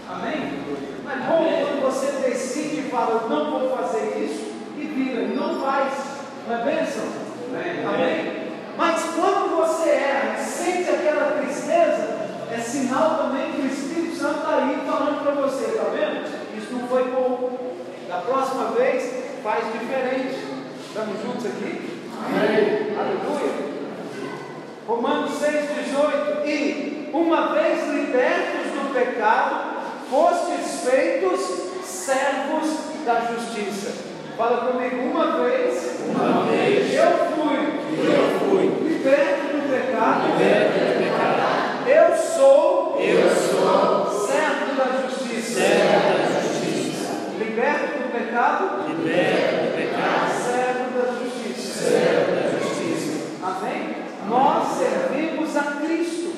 [0.10, 0.64] Amém?
[1.12, 5.94] É bom quando você decide e fala, não vou fazer isso, e vira, não faz.
[6.48, 7.06] Não é bênção?
[7.88, 8.43] Amém?
[8.78, 14.40] Mas quando você erra e sente aquela tristeza, é sinal também que o Espírito Santo
[14.40, 16.58] está aí falando para você, está vendo?
[16.58, 17.76] Isso não foi bom.
[18.08, 20.38] Da próxima vez, faz diferente.
[20.88, 22.00] Estamos juntos aqui?
[22.26, 22.96] Amém.
[22.98, 23.74] Aleluia.
[24.88, 26.48] Romanos 6, 18.
[26.48, 29.74] E, uma vez libertos do pecado,
[30.10, 31.42] fostes feitos
[31.86, 32.70] servos
[33.06, 34.13] da justiça.
[34.38, 41.04] Fala comigo, uma vez, Uma vez eu fui eu fui liberto do pecado, liberto do
[41.04, 41.88] pecado.
[41.88, 45.60] eu sou Eu sou servo da justiça.
[45.60, 47.12] servo da justiça.
[47.38, 50.32] Liberto do pecado, Liberto do pecado.
[50.42, 51.84] servo da justiça.
[51.84, 53.12] Servo da justiça.
[53.44, 53.96] Amém?
[54.28, 56.34] Nós servimos a Cristo,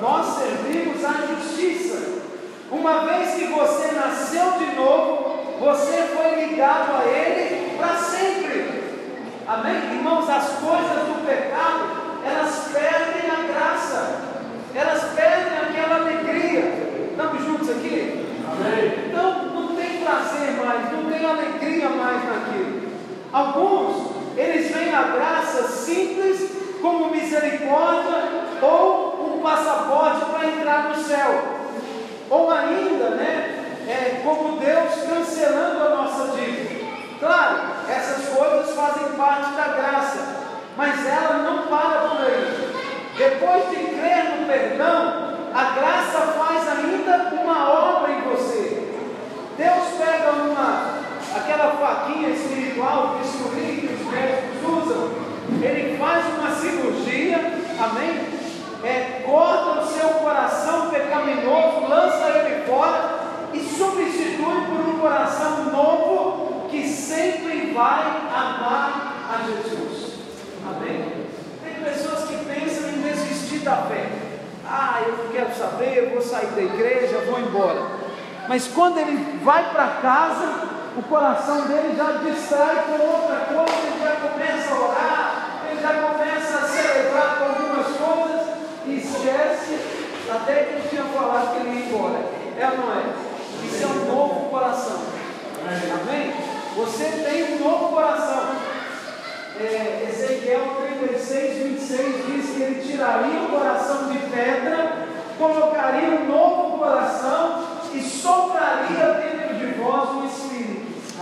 [0.00, 2.22] nós servimos a justiça.
[2.70, 8.82] Uma vez que você nasceu de novo, você foi ligado a Ele para sempre.
[9.46, 9.96] Amém?
[9.96, 14.20] Irmãos, as coisas do pecado, elas perdem a graça,
[14.74, 17.08] elas perdem aquela alegria.
[17.10, 18.26] Estamos juntos aqui?
[18.50, 19.06] Amém.
[19.08, 22.82] Então não tem prazer mais, não tem alegria mais naquilo.
[23.32, 26.50] Alguns, eles veem a graça simples
[26.80, 28.22] como misericórdia
[28.62, 31.42] ou um passaporte para entrar no céu.
[32.30, 36.82] Ou ainda, né, é, como Deus cancelando a nossa dívida.
[37.20, 37.56] Claro,
[37.88, 40.36] essas coisas fazem parte da graça,
[40.76, 42.72] mas ela não para por aí.
[43.16, 48.88] Depois de crer no perdão, a graça faz ainda uma obra em você.
[49.58, 50.94] Deus pega uma,
[51.36, 55.10] aquela faquinha espiritual, que os médicos usam,
[55.62, 57.38] ele faz uma cirurgia,
[57.78, 58.42] amém?
[58.84, 63.20] É, corta o seu coração pecaminoso, lança ele fora
[63.52, 68.02] e substitui por um coração novo que sempre vai
[68.34, 70.14] amar a Jesus.
[70.66, 71.26] Amém?
[71.62, 74.08] Tem pessoas que pensam em desistir da fé.
[74.66, 77.82] Ah, eu não quero saber, eu vou sair da igreja, vou embora.
[78.48, 84.04] Mas quando ele vai para casa, o coração dele já distrai com outra coisa, ele
[84.04, 89.78] já começa a orar, ele já começa a celebrar com algumas coisas e esquece
[90.30, 92.18] até que ele tinha falado que ele ia embora.
[92.58, 93.04] É ou não é?
[93.64, 95.00] Isso é um novo coração.
[95.64, 96.34] Amém?
[96.76, 98.72] Você tem um novo coração.
[99.60, 105.06] É, Ezequiel 36, 26 diz que ele tiraria o coração de pedra,
[105.38, 110.22] colocaria um novo coração e sopraria dentro de vós o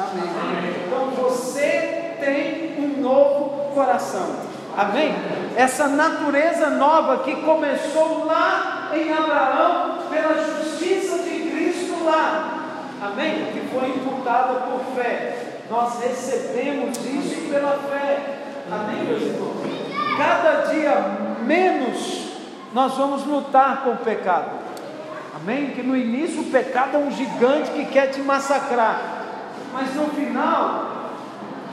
[0.00, 0.74] Amém.
[0.86, 4.50] Então você tem um novo coração.
[4.76, 5.14] Amém?
[5.56, 12.60] Essa natureza nova que começou lá em Abraão, pela justiça de Cristo lá.
[13.02, 13.46] Amém?
[13.52, 15.36] Que foi imputada por fé.
[15.70, 18.18] Nós recebemos isso pela fé.
[18.70, 20.16] Amém, meus irmãos?
[20.16, 20.94] Cada dia
[21.44, 22.30] menos
[22.72, 24.50] nós vamos lutar com o pecado.
[25.34, 25.70] Amém?
[25.70, 29.19] Que no início o pecado é um gigante que quer te massacrar.
[29.72, 30.90] Mas no final,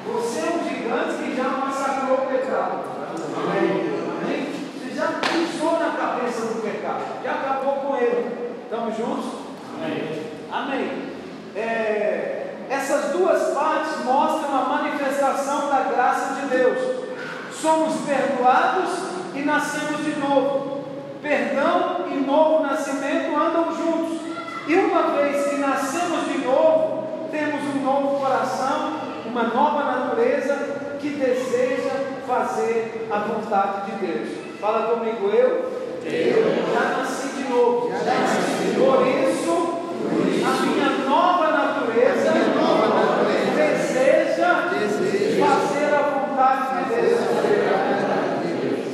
[0.05, 2.79] você é um gigante que já massacrou o pecado.
[3.36, 3.99] Amém?
[4.21, 4.53] Amém?
[4.77, 7.23] Você já pisou na cabeça do pecado.
[7.23, 8.54] Já acabou com ele.
[8.63, 9.25] Estamos juntos?
[9.75, 10.23] Amém.
[10.52, 11.08] Amém.
[11.56, 17.08] É, essas duas partes mostram a manifestação da graça de Deus.
[17.52, 18.89] Somos perdoados
[19.33, 20.83] e nascemos de novo.
[21.21, 24.19] Perdão e novo nascimento andam juntos.
[24.67, 30.56] E uma vez que nascemos de novo, temos um novo coração, uma nova natureza
[31.00, 31.92] que deseja
[32.28, 34.30] fazer a vontade de Deus.
[34.60, 35.71] Fala comigo, eu,
[36.04, 37.90] eu já nasci de novo.
[37.90, 39.54] Por isso,
[40.46, 42.32] a minha nova natureza,
[43.56, 44.52] deseja,
[45.40, 47.19] fazer a vontade de Deus.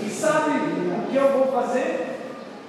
[0.03, 2.13] E sabe o que eu vou fazer?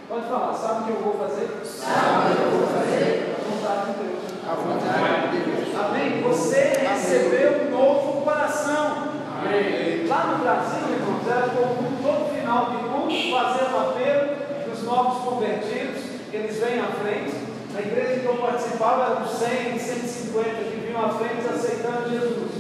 [0.09, 1.49] Pode falar, sabe o que eu vou fazer?
[1.65, 3.35] Sabe o que eu vou fazer?
[3.35, 4.23] A vontade de Deus.
[4.47, 5.69] A vontade de Deus.
[5.75, 6.23] Amém?
[6.23, 9.09] Você recebeu um novo coração.
[9.41, 10.07] Amém.
[10.07, 14.25] Lá no Brasil, irmãos, era comum todo final de culto fazer um apelo
[14.71, 17.35] dos novos convertidos, que eles vêm à frente.
[17.73, 22.53] Na igreja que eu participava eram 100, 150 que vinham à frente aceitando Jesus.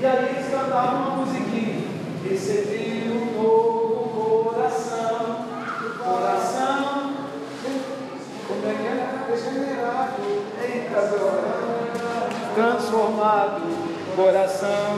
[0.00, 1.84] E aí eles cantavam uma musiquinha.
[2.28, 5.40] Recebi um novo coração.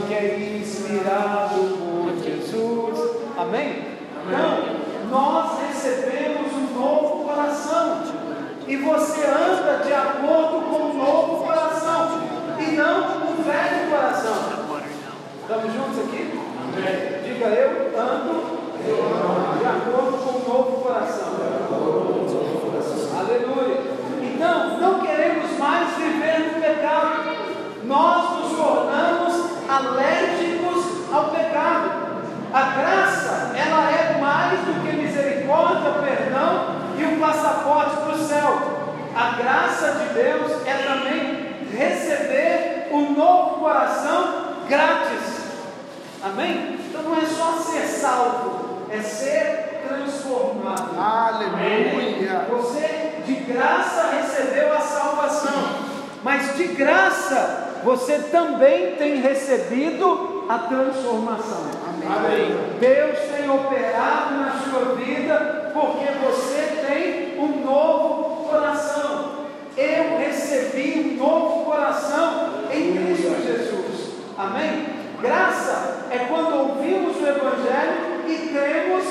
[0.06, 3.16] que é inspirado por Jesus.
[3.38, 3.98] Amém?
[4.26, 8.02] Então, nós recebemos um novo coração.
[8.66, 12.22] E você anda de acordo com o novo coração.
[12.58, 14.34] E não com o velho coração.
[15.40, 16.40] Estamos juntos aqui?
[17.24, 18.62] Diga eu ando
[19.58, 21.32] de acordo com o novo coração.
[23.18, 23.80] Aleluia.
[24.22, 27.32] Então, não queremos mais viver no pecado.
[27.84, 31.90] Nós nos tornamos alérgicos ao pecado.
[32.52, 38.58] A graça, ela é mais do que misericórdia, perdão e um passaporte para o céu.
[39.16, 45.42] A graça de Deus é também receber um novo coração grátis.
[46.32, 46.78] Amém?
[46.88, 50.98] Então não é só ser salvo, é ser transformado.
[50.98, 52.46] Aleluia.
[52.50, 55.62] Você de graça recebeu a salvação,
[56.22, 61.66] mas de graça você também tem recebido a transformação.
[62.06, 62.78] Amém.
[62.80, 69.42] Deus tem operado na sua vida porque você tem um novo coração.
[69.76, 74.12] Eu recebi um novo coração em Cristo Jesus.
[74.38, 74.86] Amém?
[75.20, 79.04] Graça é quando ouvimos o Evangelho e cremos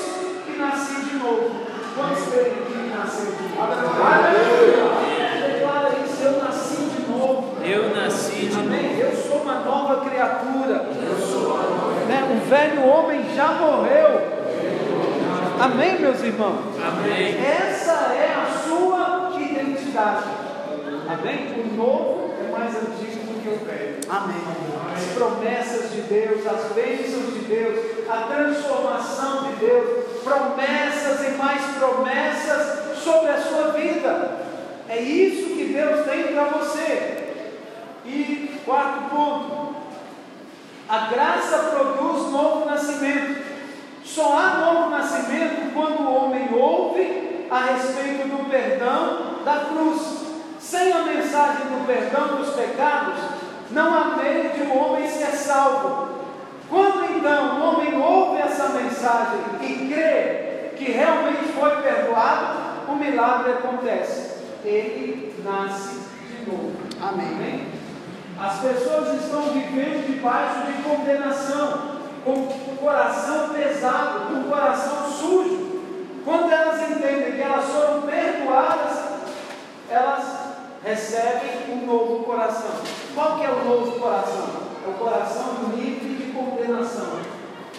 [0.46, 1.50] que nasci de novo.
[1.96, 4.02] Quantos creem que nasceu de novo?
[4.02, 5.52] Aleluia!
[5.52, 7.56] Declara isso, eu nasci de novo.
[7.64, 8.68] Eu nasci de novo.
[8.68, 8.98] Amém?
[9.00, 10.74] Eu sou uma nova criatura.
[12.06, 12.22] Né?
[12.30, 14.42] O velho homem já morreu.
[15.60, 16.60] Amém, meus irmãos?
[16.80, 17.36] Amém.
[17.44, 20.24] Essa é a sua identidade.
[21.08, 21.64] Amém?
[21.64, 23.21] O novo é mais antigo
[24.08, 24.36] Amém.
[24.94, 31.62] As promessas de Deus, as bênçãos de Deus, a transformação de Deus, promessas e mais
[31.76, 34.38] promessas sobre a sua vida.
[34.88, 37.34] É isso que Deus tem para você.
[38.04, 39.76] E quarto ponto:
[40.88, 43.42] a graça produz novo nascimento.
[44.04, 50.22] Só há novo nascimento quando o homem ouve a respeito do perdão da cruz.
[50.58, 53.41] Sem a mensagem do perdão dos pecados,
[53.72, 56.08] não há meio de um homem ser salvo.
[56.68, 63.52] Quando então o homem ouve essa mensagem e crê que realmente foi perdoado, o milagre
[63.52, 64.42] acontece.
[64.64, 66.72] Ele nasce de novo.
[67.00, 67.26] Amém.
[67.26, 67.72] Amém?
[68.40, 75.80] As pessoas estão vivendo debaixo de condenação, com o coração pesado, com o coração sujo.
[76.24, 78.98] Quando elas entendem que elas foram perdoadas,
[79.90, 80.41] elas
[80.84, 82.72] recebem um novo coração.
[83.14, 84.48] Qual que é o novo coração?
[84.84, 87.20] É o coração livre de condenação.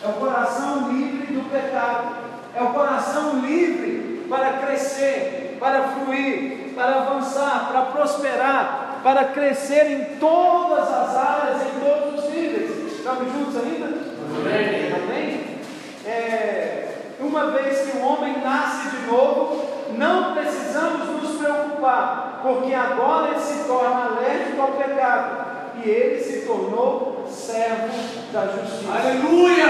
[0.03, 2.15] É o coração livre do pecado.
[2.55, 10.17] É o coração livre para crescer, para fluir, para avançar, para prosperar, para crescer em
[10.17, 12.93] todas as áreas, em todos os níveis.
[12.93, 13.85] Estamos juntos ainda?
[13.85, 14.93] Amém.
[14.93, 15.57] Amém?
[16.05, 19.65] É, uma vez que o homem nasce de novo,
[19.97, 25.45] não precisamos nos preocupar, porque agora ele se torna alérgico ao pecado
[25.81, 27.87] e ele se tornou servo
[28.33, 28.91] da justiça.
[28.91, 29.65] Aleluia.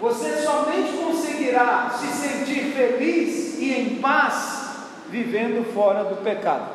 [0.00, 4.74] Você somente conseguirá se sentir feliz e em paz
[5.08, 6.66] vivendo fora do pecado.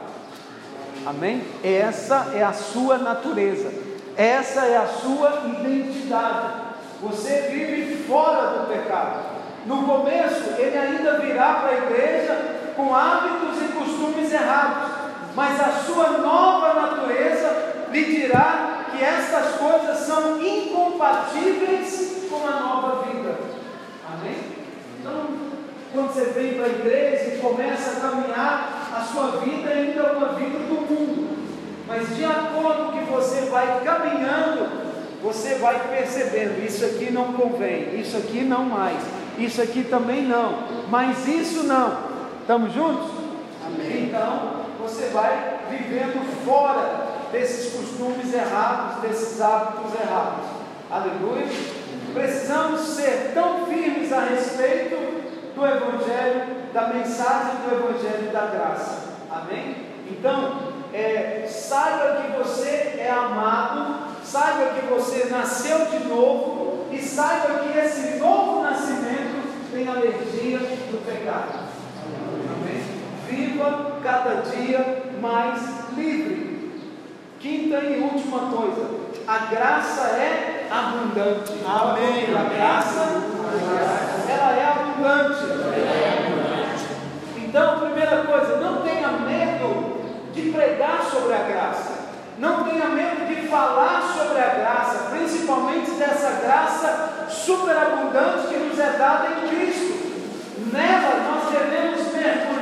[1.05, 1.43] Amém?
[1.63, 3.71] Essa é a sua natureza,
[4.17, 6.69] essa é a sua identidade.
[7.01, 9.39] Você vive fora do pecado.
[9.65, 14.89] No começo, ele ainda virá para a igreja com hábitos e costumes errados,
[15.36, 23.03] mas a sua nova natureza lhe dirá que estas coisas são incompatíveis com a nova
[23.03, 23.36] vida.
[24.09, 24.38] Amém?
[24.97, 25.25] Então,
[25.91, 30.11] quando você vem para a igreja e começa a caminhar, a sua vida ainda é
[30.13, 31.38] uma vida do mundo.
[31.86, 34.69] Mas de acordo que você vai caminhando,
[35.21, 39.01] você vai percebendo: isso aqui não convém, isso aqui não mais,
[39.38, 42.09] isso aqui também não, mas isso não.
[42.50, 43.12] Estamos juntos?
[43.64, 44.06] Amém.
[44.06, 50.45] Então, você vai vivendo fora desses costumes errados, desses hábitos errados.
[50.89, 51.45] Aleluia.
[52.12, 54.95] Precisamos ser tão firmes a respeito
[55.54, 59.10] do Evangelho, da mensagem do Evangelho da graça.
[59.30, 59.86] Amém?
[60.10, 67.60] Então, é, saiba que você é amado, saiba que você nasceu de novo e saiba
[67.60, 71.68] que esse novo nascimento tem alergia do pecado.
[73.30, 75.61] Viva cada dia mais
[75.95, 76.49] livre.
[77.39, 78.89] Quinta e última coisa,
[79.27, 81.53] a graça é abundante.
[81.65, 82.36] Amém.
[82.36, 83.21] A graça,
[84.27, 85.39] ela é abundante.
[87.38, 90.01] Então, primeira coisa, não tenha medo
[90.34, 91.99] de pregar sobre a graça.
[92.38, 98.97] Não tenha medo de falar sobre a graça, principalmente dessa graça superabundante que nos é
[98.97, 100.09] dada em Cristo.
[100.71, 102.59] Nela nós devemos mergulhar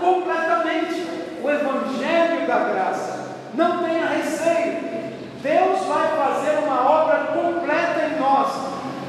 [0.00, 1.06] completamente
[1.42, 3.34] o Evangelho da graça.
[3.54, 4.94] Não tenha receio.
[5.42, 8.50] Deus vai fazer uma obra completa em nós.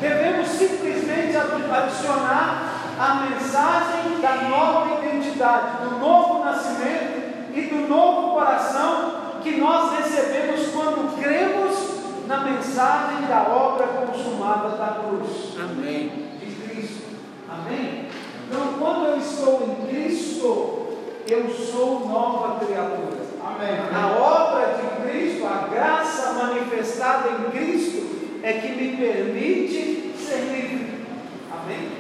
[0.02, 9.40] Devemos simplesmente adicionar a mensagem da nova identidade, do novo nascimento e do novo coração
[9.42, 11.96] que nós recebemos quando cremos
[12.28, 15.56] na mensagem da obra consumada da cruz.
[15.60, 16.10] Amém.
[16.40, 17.04] De Cristo.
[17.50, 18.05] Amém?
[18.48, 20.88] Então, quando eu estou em Cristo,
[21.28, 23.26] eu sou nova criatura.
[23.44, 23.80] Amém.
[23.94, 28.06] A obra de Cristo, a graça manifestada em Cristo,
[28.44, 31.06] é que me permite ser livre.
[31.52, 31.92] Amém?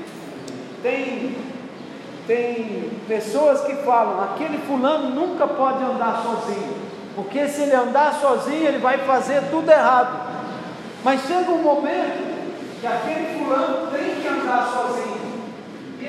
[0.83, 1.35] Tem,
[2.27, 6.85] tem pessoas que falam: aquele fulano nunca pode andar sozinho.
[7.15, 10.19] Porque se ele andar sozinho, ele vai fazer tudo errado.
[11.03, 12.35] Mas chega um momento
[12.81, 15.04] que aquele fulano tem que andar sozinho.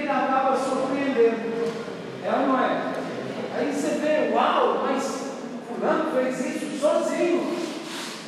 [0.07, 1.67] Ele acaba surpreendendo.
[2.25, 2.93] É ou não é?
[3.57, 5.33] Aí você vê, uau, mas
[5.67, 7.57] fulano fez isso sozinho.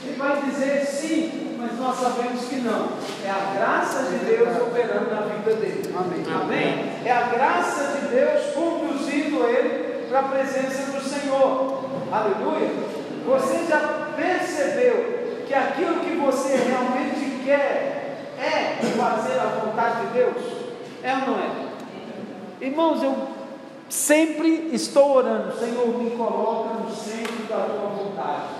[0.04, 2.88] Ele vai dizer sim, mas nós sabemos que não.
[3.24, 5.94] É a graça de Deus operando na vida dele.
[5.96, 6.24] Amém.
[6.42, 6.92] Amém?
[7.04, 11.84] É a graça de Deus conduzindo ele para a presença do Senhor.
[12.10, 12.70] Aleluia.
[13.24, 20.58] Você já percebeu que aquilo que você realmente quer é fazer a vontade de Deus?
[21.04, 21.67] É ou não é?
[22.60, 23.14] Irmãos, eu
[23.88, 28.58] sempre estou orando, Senhor, me coloca no centro da tua vontade.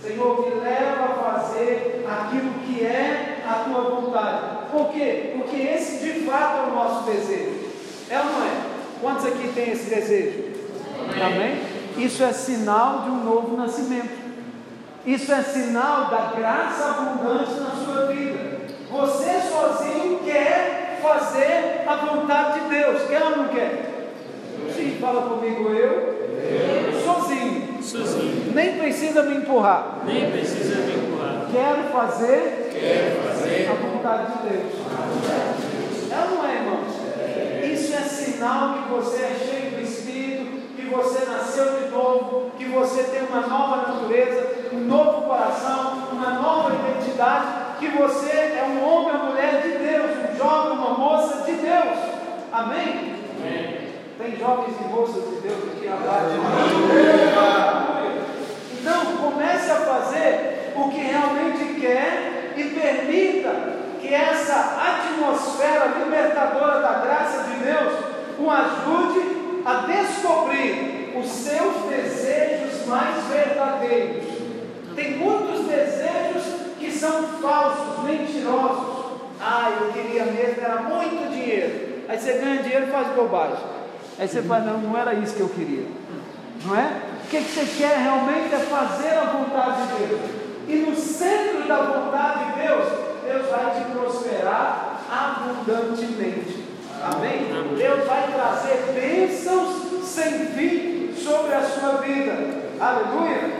[0.00, 4.70] Senhor, me leva a fazer aquilo que é a tua vontade.
[4.70, 5.34] Por quê?
[5.36, 7.68] Porque esse de fato é o nosso desejo.
[8.08, 8.62] É ou não é?
[9.00, 10.52] Quantos aqui têm esse desejo?
[11.20, 11.60] Amém?
[11.96, 14.22] Isso é sinal de um novo nascimento.
[15.04, 18.62] Isso é sinal da graça abundante na sua vida.
[18.88, 23.02] Você sozinho quer fazer a vontade de Deus.
[23.08, 23.92] Quer ou não quer?
[24.74, 26.22] Sim, fala comigo eu.
[27.04, 27.82] Sozinho.
[27.82, 28.52] Sozinho.
[28.54, 29.98] Nem precisa me empurrar.
[30.04, 31.46] Nem precisa me empurrar.
[31.52, 34.72] Quero fazer, Quero fazer a vontade de Deus.
[36.10, 37.02] É ou não é, irmãos?
[37.72, 42.64] Isso é sinal que você é cheio do Espírito, que você nasceu de novo, que
[42.66, 47.46] você tem uma nova natureza, um novo coração, uma nova identidade,
[47.82, 51.98] que você é um homem ou mulher de Deus, um jovem, uma moça de Deus.
[52.52, 53.16] Amém?
[53.40, 53.88] Amém.
[54.16, 56.38] Tem jovens e moças de Deus aqui abaixo.
[58.78, 63.50] Então, comece a fazer o que realmente quer e permita
[64.00, 67.94] que essa atmosfera libertadora da graça de Deus
[68.38, 74.24] o ajude a descobrir os seus desejos mais verdadeiros.
[74.94, 79.12] Tem muitos desejos que são falsos, mentirosos.
[79.40, 82.02] Ah, eu queria mesmo, era muito dinheiro.
[82.08, 83.64] Aí você ganha dinheiro e faz bobagem.
[84.18, 85.86] Aí você fala, não, não era isso que eu queria.
[86.64, 87.02] Não é?
[87.24, 90.20] O que, que você quer realmente é fazer a vontade de Deus.
[90.68, 92.88] E no centro da vontade de Deus,
[93.24, 96.64] Deus vai te prosperar abundantemente.
[97.02, 97.46] Amém?
[97.76, 102.32] Deus vai trazer bênçãos sem fim sobre a sua vida.
[102.80, 103.50] Aleluia?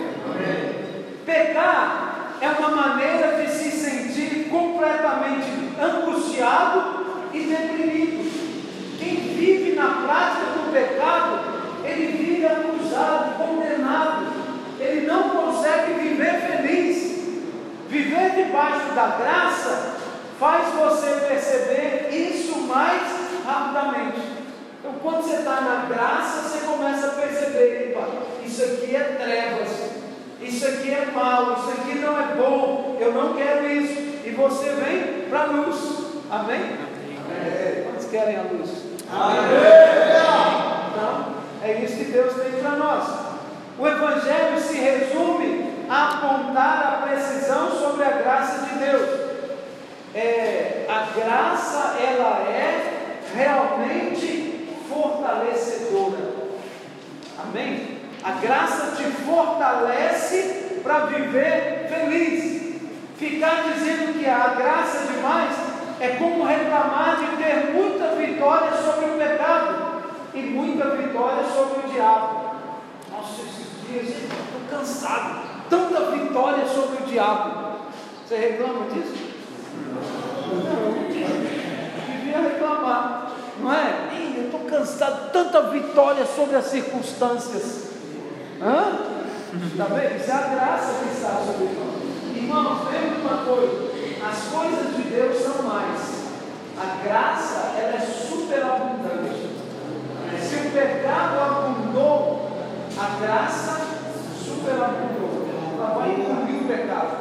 [1.25, 2.02] Pecar
[2.43, 5.47] é uma maneira de se sentir completamente
[5.81, 8.99] angustiado e deprimido.
[8.99, 11.39] Quem vive na prática do pecado,
[11.85, 14.27] ele vive acusado, condenado.
[14.81, 17.13] Ele não consegue viver feliz.
[17.89, 19.95] Viver debaixo da graça
[20.41, 23.03] faz você perceber isso mais
[23.47, 24.21] rapidamente.
[24.81, 27.97] Então, quando você está na graça, você começa a perceber:
[28.45, 29.92] isso aqui é trevas,
[30.43, 33.95] isso aqui é mal, isso aqui não é bom, eu não quero isso.
[34.25, 35.77] E você vem para a luz.
[36.31, 36.61] Amém?
[37.31, 38.71] É, quantos querem a luz?
[40.91, 43.05] Então, é isso que Deus tem para nós.
[43.79, 49.21] O Evangelho se resume a apontar a precisão sobre a graça de Deus.
[50.15, 52.93] É, a graça, ela é
[53.35, 56.33] realmente fortalecedora.
[57.39, 58.02] Amém?
[58.25, 62.81] A graça te fortalece para viver feliz.
[63.17, 65.57] Ficar dizendo que a graça demais
[66.01, 70.03] é como reclamar de ter muita vitória sobre o pecado
[70.35, 72.55] e muita vitória sobre o diabo.
[73.11, 75.43] Nossa, esses dias estou cansado.
[75.69, 77.79] Tanta vitória sobre o diabo.
[78.27, 79.15] Você reclama disso?
[80.51, 80.93] Não.
[82.17, 83.33] Devia reclamar.
[83.61, 84.15] Não é?
[84.15, 85.31] Ih, eu estou cansado.
[85.33, 87.92] Tanta vitória sobre as circunstâncias.
[88.65, 88.97] Hã?
[89.67, 90.17] Está vendo?
[90.21, 92.37] Isso é a graça que está sobre nós.
[92.37, 93.91] Irmãos, lembre uma coisa:
[94.25, 96.23] as coisas de Deus são mais.
[96.79, 99.51] A graça, ela é superabundante.
[100.41, 102.51] Se o pecado abundou,
[102.97, 103.81] a graça
[104.45, 105.49] superabundou.
[105.77, 107.17] Ela vai encobrir o pecado.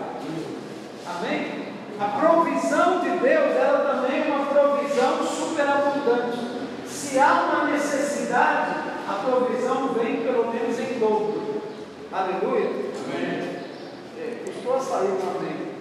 [1.08, 1.62] Amém?
[2.00, 6.40] A provisão de Deus, ela também é uma provisão superabundante.
[6.88, 11.31] Se há uma necessidade, a provisão vem pelo menos em dobro.
[12.14, 12.70] Aleluia?
[13.06, 13.62] Amém.
[14.20, 15.72] É, custou a sair um amém.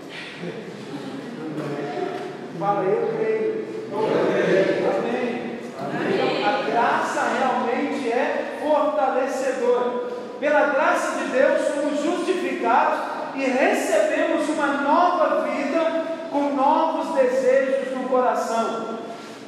[2.57, 3.67] Fala, eu creio.
[3.93, 5.59] Amém.
[5.81, 6.45] Amém.
[6.47, 10.11] A graça realmente é fortalecedora.
[10.39, 13.01] Pela graça de Deus, somos justificados
[13.35, 19.01] e recebemos uma nova vida com novos desejos no coração.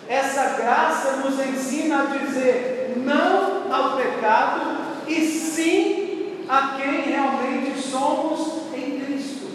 [0.09, 4.61] Essa graça nos ensina a dizer não ao pecado
[5.07, 6.02] e sim
[6.53, 9.49] a quem realmente somos em Cristo.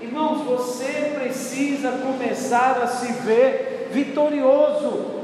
[0.00, 5.22] Irmãos, você precisa começar a se ver vitorioso,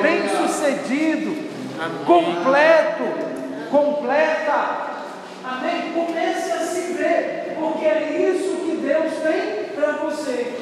[0.00, 1.50] bem-sucedido,
[2.06, 3.04] completo,
[3.70, 4.88] completa.
[5.44, 5.92] Amém?
[5.92, 10.60] Comece a se ver, porque é isso que Deus tem para você.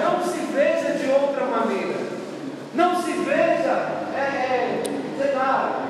[0.00, 1.98] Não se veja de outra maneira.
[2.72, 4.82] Não se veja, é, é,
[5.20, 5.88] sei lá,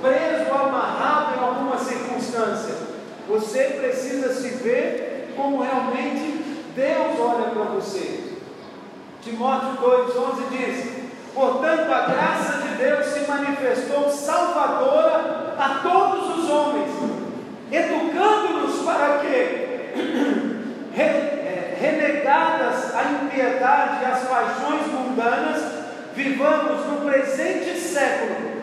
[0.00, 2.74] preso, amarrado em alguma circunstância.
[3.48, 6.44] Você precisa se ver como realmente
[6.76, 8.34] Deus olha para você.
[9.22, 10.92] Timóteo 2,11 diz:
[11.32, 16.90] Portanto, a graça de Deus se manifestou salvadora a todos os homens,
[17.72, 19.94] educando-nos para que,
[21.80, 25.62] renegadas a impiedade e as paixões mundanas,
[26.14, 28.58] vivamos no presente século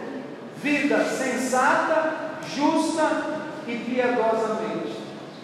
[0.62, 2.14] vida sensata,
[2.56, 4.98] justa e piedosamente.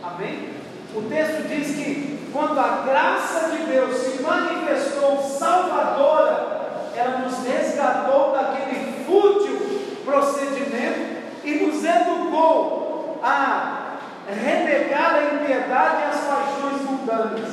[0.04, 0.50] Amém?
[0.96, 6.62] O texto diz que quando a graça de Deus se manifestou salvadora,
[6.96, 9.62] ela nos resgatou daquele fútil
[10.04, 13.98] procedimento e nos educou a
[14.28, 17.50] renegar a impiedade e as paixões mundanas.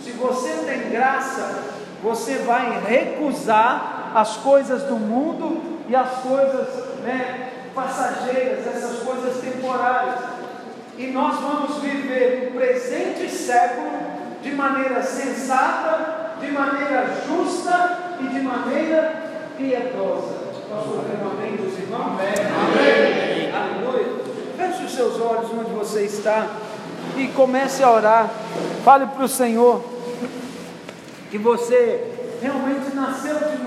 [0.00, 1.64] Se você tem graça,
[2.02, 6.68] você vai recusar as coisas do mundo e as coisas
[7.02, 10.16] né, passageiras, essas coisas temporárias.
[10.98, 13.90] E nós vamos viver o presente século
[14.42, 19.22] de maneira sensata, de maneira justa e de maneira
[19.58, 20.46] piedosa.
[20.68, 22.18] Posso ouvir um amém dos irmãos?
[22.18, 23.52] Amém.
[23.52, 24.16] Aleluia.
[24.56, 26.46] Feche os seus olhos onde você está
[27.16, 28.30] e comece a orar.
[28.84, 29.84] Fale para o Senhor
[31.30, 32.04] que você
[32.40, 33.56] realmente nasceu de